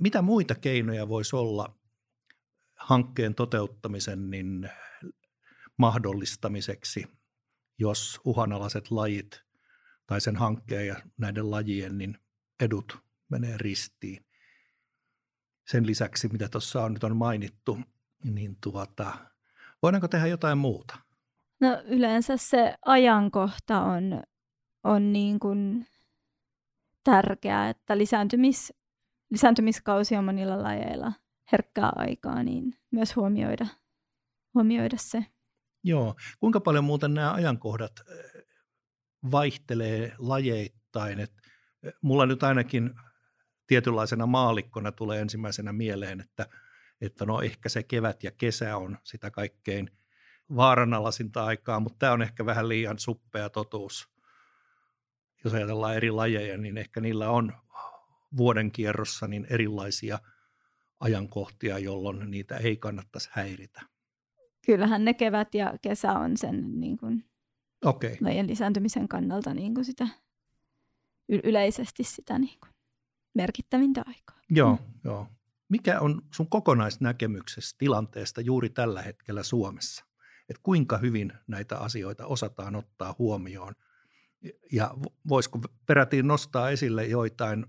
Mitä 0.00 0.22
muita 0.22 0.54
keinoja 0.54 1.08
voisi 1.08 1.36
olla 1.36 1.78
hankkeen 2.76 3.34
toteuttamisen 3.34 4.30
niin 4.30 4.70
mahdollistamiseksi, 5.76 7.06
jos 7.78 8.20
uhanalaiset 8.24 8.90
lajit 8.90 9.44
tai 10.06 10.20
sen 10.20 10.36
hankkeen 10.36 10.86
ja 10.86 10.96
näiden 11.18 11.50
lajien 11.50 11.98
niin 11.98 12.18
edut 12.60 12.98
menee 13.28 13.56
ristiin? 13.58 14.26
Sen 15.70 15.86
lisäksi, 15.86 16.28
mitä 16.28 16.48
tuossa 16.48 16.84
on 16.84 16.92
nyt 16.92 17.04
on 17.04 17.16
mainittu, 17.16 17.78
niin 18.24 18.56
tuota, 18.60 19.12
voidaanko 19.82 20.08
tehdä 20.08 20.26
jotain 20.26 20.58
muuta? 20.58 20.98
No 21.60 21.82
yleensä 21.84 22.36
se 22.36 22.74
ajankohta 22.86 23.80
on, 23.80 24.22
on 24.84 25.12
niin 25.12 25.38
kuin 25.40 25.86
tärkeää, 27.04 27.68
että 27.68 27.98
lisääntymis, 27.98 28.72
lisääntymiskausi 29.30 30.16
on 30.16 30.24
monilla 30.24 30.62
lajeilla 30.62 31.12
herkkää 31.52 31.92
aikaa, 31.96 32.42
niin 32.42 32.78
myös 32.90 33.16
huomioida, 33.16 33.66
huomioida 34.54 34.96
se. 34.98 35.26
Joo. 35.84 36.14
Kuinka 36.40 36.60
paljon 36.60 36.84
muuten 36.84 37.14
nämä 37.14 37.32
ajankohdat 37.32 37.92
vaihtelee 39.30 40.12
lajeittain? 40.18 41.20
Et 41.20 41.32
mulla 42.02 42.26
nyt 42.26 42.42
ainakin 42.42 42.94
tietynlaisena 43.66 44.26
maalikkona 44.26 44.92
tulee 44.92 45.20
ensimmäisenä 45.20 45.72
mieleen, 45.72 46.20
että– 46.20 46.46
että 47.06 47.26
no 47.26 47.40
ehkä 47.40 47.68
se 47.68 47.82
kevät 47.82 48.22
ja 48.22 48.30
kesä 48.30 48.76
on 48.76 48.98
sitä 49.02 49.30
kaikkein 49.30 49.90
vaaranalaisinta 50.56 51.44
aikaa, 51.44 51.80
mutta 51.80 51.98
tämä 51.98 52.12
on 52.12 52.22
ehkä 52.22 52.46
vähän 52.46 52.68
liian 52.68 52.98
suppea 52.98 53.50
totuus. 53.50 54.08
Jos 55.44 55.54
ajatellaan 55.54 55.96
eri 55.96 56.10
lajeja, 56.10 56.58
niin 56.58 56.78
ehkä 56.78 57.00
niillä 57.00 57.30
on 57.30 57.52
vuoden 58.36 58.72
kierrossa 58.72 59.26
niin 59.26 59.46
erilaisia 59.50 60.18
ajankohtia, 61.00 61.78
jolloin 61.78 62.30
niitä 62.30 62.56
ei 62.56 62.76
kannattaisi 62.76 63.28
häiritä. 63.32 63.82
Kyllähän 64.66 65.04
ne 65.04 65.14
kevät 65.14 65.54
ja 65.54 65.74
kesä 65.82 66.12
on 66.12 66.36
sen 66.36 66.80
niin 66.80 66.96
kuin, 66.96 67.24
okay. 67.84 68.16
lajien 68.20 68.46
lisääntymisen 68.46 69.08
kannalta 69.08 69.54
niin 69.54 69.74
kuin 69.74 69.84
sitä, 69.84 70.08
yleisesti 71.28 72.04
sitä 72.04 72.38
niin 72.38 72.58
kuin, 72.60 72.70
merkittävintä 73.34 74.02
aikaa. 74.06 74.40
Joo, 74.50 74.72
mm. 74.72 75.00
joo. 75.04 75.28
Mikä 75.68 76.00
on 76.00 76.22
sun 76.34 76.50
kokonaisnäkemyksessä 76.50 77.76
tilanteesta 77.78 78.40
juuri 78.40 78.70
tällä 78.70 79.02
hetkellä 79.02 79.42
Suomessa? 79.42 80.04
Et 80.48 80.58
kuinka 80.62 80.98
hyvin 80.98 81.32
näitä 81.46 81.78
asioita 81.78 82.26
osataan 82.26 82.76
ottaa 82.76 83.14
huomioon? 83.18 83.74
Ja 84.72 84.94
voisiko 85.28 85.60
peräti 85.86 86.22
nostaa 86.22 86.70
esille 86.70 87.06
joitain 87.06 87.66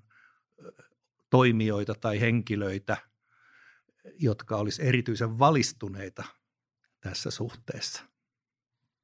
toimijoita 1.30 1.96
tai 1.96 2.22
henkilöitä, 2.22 2.98
jotka 4.20 4.58
olisi 4.58 4.88
erityisen 4.88 5.40
valistuneita 5.40 6.24
tässä 7.00 7.32
suhteessa? 7.32 8.04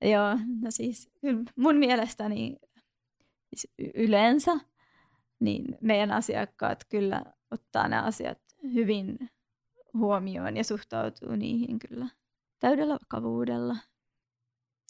Joo, 0.02 0.36
no 0.62 0.72
siis 0.72 1.10
mun 1.56 1.76
mielestäni 1.76 2.58
siis 3.56 3.74
yleensä 3.94 4.52
niin 5.40 5.78
meidän 5.82 6.12
asiakkaat 6.12 6.84
kyllä 6.90 7.24
ottaa 7.52 7.88
nämä 7.88 8.04
asiat 8.04 8.38
hyvin 8.64 9.18
huomioon 9.94 10.58
ja 10.58 10.64
suhtautuu 10.64 11.36
niihin 11.36 11.80
kyllä 11.80 12.08
täydellä 12.60 12.94
vakavuudella. 12.94 13.76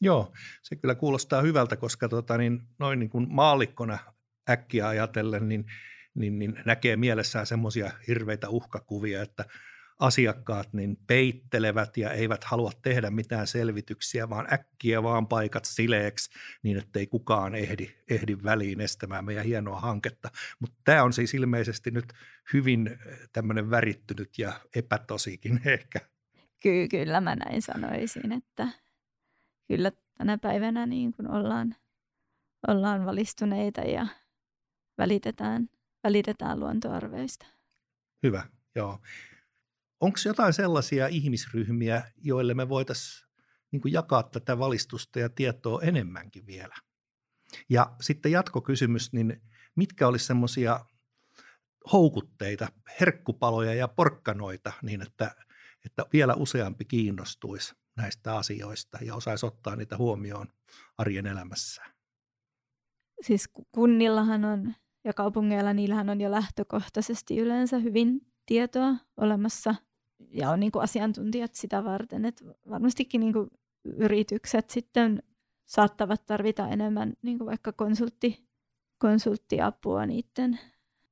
Joo, 0.02 0.34
se 0.64 0.76
kyllä 0.76 0.96
kuulostaa 0.96 1.42
hyvältä, 1.42 1.78
koska 1.78 2.10
tota, 2.10 2.38
niin, 2.38 2.62
noin 2.80 3.00
niin 3.00 3.10
kuin 3.10 3.28
maallikkona 3.30 3.98
äkkiä 4.50 4.88
ajatellen, 4.88 5.50
niin, 5.50 5.66
niin, 6.14 6.40
niin 6.40 6.56
näkee 6.66 6.96
mielessään 6.96 7.48
semmoisia 7.48 7.92
hirveitä 8.08 8.50
uhkakuvia, 8.50 9.22
että 9.22 9.46
asiakkaat 10.02 10.74
niin 10.74 10.98
peittelevät 11.08 11.98
ja 11.98 12.12
eivät 12.12 12.44
halua 12.44 12.72
tehdä 12.82 13.10
mitään 13.10 13.48
selvityksiä, 13.48 14.30
vaan 14.30 14.54
äkkiä 14.54 15.04
vaan 15.04 15.28
paikat 15.28 15.66
sileeksi 15.66 16.30
niin, 16.64 16.78
ettei 16.78 17.08
kukaan 17.08 17.56
ehdi, 17.56 17.90
ehdi 18.10 18.38
väliin 18.44 18.82
estämään 18.82 19.26
meidän 19.26 19.46
hienoa 19.46 19.80
hanketta. 19.80 20.30
Mutta 20.60 20.78
tämä 20.84 21.04
on 21.04 21.14
siis 21.14 21.34
ilmeisesti 21.34 21.92
nyt 21.92 22.14
hyvin 22.54 22.88
eh, 22.88 22.98
tämmöinen 23.34 23.70
värittynyt 23.70 24.30
ja 24.38 24.54
epätosikin 24.76 25.62
ehkä. 25.74 26.00
Ky- 26.60 26.88
kyllä 26.88 27.22
mä 27.22 27.36
näin 27.36 27.62
sanoisin, 27.62 28.32
että 28.32 28.68
kyllä 29.68 29.92
tänä 30.18 30.38
päivänä 30.38 30.86
niin 30.86 31.14
kun 31.14 31.32
ollaan, 31.32 31.76
ollaan 32.68 33.06
valistuneita 33.06 33.82
ja 33.82 34.08
välitetään, 34.98 35.70
välitetään 36.04 36.60
luontoarveista. 36.60 37.46
Hyvä, 38.24 38.44
joo. 38.76 39.00
Onko 40.02 40.18
jotain 40.26 40.54
sellaisia 40.54 41.08
ihmisryhmiä, 41.08 42.04
joille 42.18 42.54
me 42.54 42.70
voitaisiin 42.70 43.28
niin 43.72 43.82
jakaa 43.86 44.24
tätä 44.24 44.60
valistusta 44.60 45.20
ja 45.20 45.30
tietoa 45.30 45.82
enemmänkin 45.82 46.46
vielä? 46.46 46.76
Ja 47.70 47.96
sitten 48.02 48.32
jatkokysymys, 48.32 49.14
niin 49.14 49.42
mitkä 49.76 50.08
olisi 50.08 50.26
semmoisia 50.26 50.80
houkutteita, 51.92 52.68
herkkupaloja 53.00 53.74
ja 53.74 53.88
porkkanoita 53.88 54.72
niin, 54.82 55.02
että, 55.02 55.36
että 55.86 56.06
vielä 56.14 56.34
useampi 56.34 56.86
kiinnostuisi 56.86 57.76
näistä 57.98 58.36
asioista 58.36 58.98
ja 59.02 59.16
osaisi 59.16 59.46
ottaa 59.46 59.76
niitä 59.76 59.98
huomioon 59.98 60.48
arjen 60.98 61.28
elämässään? 61.28 61.92
Siis 63.22 63.50
kunnillahan 63.72 64.46
on 64.46 64.74
ja 65.04 65.14
kaupungeilla 65.14 65.74
niillähän 65.74 66.10
on 66.10 66.22
jo 66.22 66.32
lähtökohtaisesti 66.32 67.38
yleensä 67.38 67.80
hyvin 67.80 68.22
tietoa 68.46 68.96
olemassa 69.18 69.76
ja 70.30 70.50
on 70.50 70.60
niin 70.60 70.72
kuin 70.72 70.84
asiantuntijat 70.84 71.56
sitä 71.56 71.84
varten, 71.84 72.26
että 72.26 72.46
varmastikin 72.70 73.22
niin 73.22 73.34
kuin 73.34 73.50
yritykset 73.86 74.70
sitten 74.70 75.24
saattavat 75.66 76.26
tarvita 76.26 76.68
enemmän 76.68 77.14
niin 77.22 77.38
kuin 77.38 77.46
vaikka 77.48 77.72
konsultti, 77.72 78.48
konsulttiapua 78.98 80.06
niiden 80.06 80.60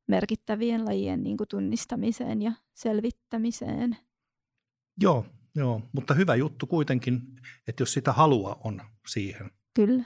merkittävien 0.07 0.85
lajien 0.85 1.23
niin 1.23 1.37
kuin 1.37 1.47
tunnistamiseen 1.47 2.41
ja 2.41 2.51
selvittämiseen. 2.73 3.97
Joo, 5.01 5.25
joo, 5.55 5.81
mutta 5.91 6.13
hyvä 6.13 6.35
juttu 6.35 6.67
kuitenkin, 6.67 7.21
että 7.67 7.81
jos 7.81 7.93
sitä 7.93 8.13
halua 8.13 8.59
on 8.63 8.81
siihen. 9.07 9.51
Kyllä. 9.73 10.03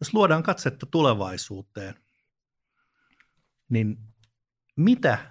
Jos 0.00 0.14
luodaan 0.14 0.42
katsetta 0.42 0.86
tulevaisuuteen, 0.86 1.94
niin 3.68 3.98
mitä 4.76 5.30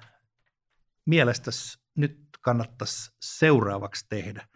mielestäsi 1.07 1.79
nyt 1.95 2.19
kannattaisi 2.41 3.11
seuraavaksi 3.21 4.05
tehdä 4.09 4.47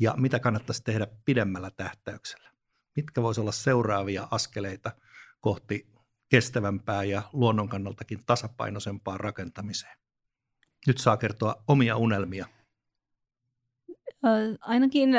ja 0.00 0.14
mitä 0.16 0.38
kannattaisi 0.38 0.84
tehdä 0.84 1.06
pidemmällä 1.24 1.70
tähtäyksellä? 1.70 2.50
Mitkä 2.96 3.22
voisi 3.22 3.40
olla 3.40 3.52
seuraavia 3.52 4.28
askeleita 4.30 4.92
kohti 5.40 5.92
kestävämpää 6.28 7.04
ja 7.04 7.22
luonnon 7.32 7.68
kannaltakin 7.68 8.24
tasapainoisempaa 8.26 9.18
rakentamiseen? 9.18 9.98
Nyt 10.86 10.98
saa 10.98 11.16
kertoa 11.16 11.64
omia 11.68 11.96
unelmia. 11.96 12.46
Ainakin 14.60 15.10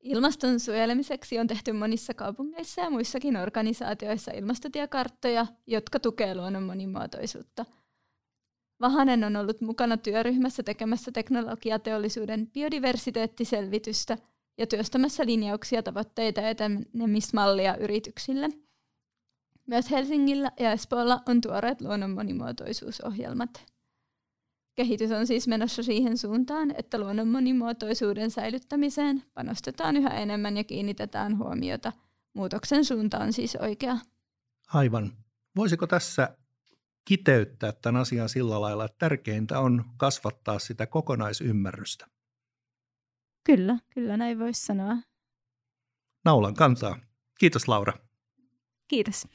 ilmaston 0.00 0.60
suojelemiseksi 0.60 1.38
on 1.38 1.46
tehty 1.46 1.72
monissa 1.72 2.14
kaupungeissa 2.14 2.80
ja 2.80 2.90
muissakin 2.90 3.36
organisaatioissa 3.36 4.32
ilmastotiekarttoja, 4.32 5.46
jotka 5.66 6.00
tukevat 6.00 6.36
luonnon 6.36 6.62
monimuotoisuutta– 6.62 7.64
Vahanen 8.80 9.24
on 9.24 9.36
ollut 9.36 9.60
mukana 9.60 9.96
työryhmässä 9.96 10.62
tekemässä 10.62 11.12
teknologiateollisuuden 11.12 12.50
biodiversiteettiselvitystä 12.50 14.18
ja 14.58 14.66
työstämässä 14.66 15.26
linjauksia, 15.26 15.82
tavoitteita 15.82 16.40
ja 16.40 16.50
etenemismallia 16.50 17.76
yrityksille. 17.76 18.48
Myös 19.66 19.90
Helsingillä 19.90 20.50
ja 20.60 20.72
Espoolla 20.72 21.22
on 21.28 21.40
tuoreet 21.40 21.80
luonnon 21.80 22.10
monimuotoisuusohjelmat. 22.10 23.66
Kehitys 24.74 25.10
on 25.10 25.26
siis 25.26 25.48
menossa 25.48 25.82
siihen 25.82 26.18
suuntaan, 26.18 26.74
että 26.78 26.98
luonnon 26.98 27.28
monimuotoisuuden 27.28 28.30
säilyttämiseen 28.30 29.22
panostetaan 29.34 29.96
yhä 29.96 30.08
enemmän 30.08 30.56
ja 30.56 30.64
kiinnitetään 30.64 31.38
huomiota. 31.38 31.92
Muutoksen 32.34 32.84
suunta 32.84 33.18
on 33.18 33.32
siis 33.32 33.56
oikea. 33.56 33.98
Aivan. 34.72 35.12
Voisiko 35.56 35.86
tässä 35.86 36.36
kiteyttää 37.06 37.72
tämän 37.72 38.00
asian 38.02 38.28
sillä 38.28 38.60
lailla, 38.60 38.84
että 38.84 38.98
tärkeintä 38.98 39.60
on 39.60 39.84
kasvattaa 39.96 40.58
sitä 40.58 40.86
kokonaisymmärrystä. 40.86 42.06
Kyllä, 43.44 43.78
kyllä 43.94 44.16
näin 44.16 44.38
voisi 44.38 44.66
sanoa. 44.66 44.96
Naulan 46.24 46.54
kantaa. 46.54 46.98
Kiitos 47.38 47.68
Laura. 47.68 47.92
Kiitos. 48.88 49.28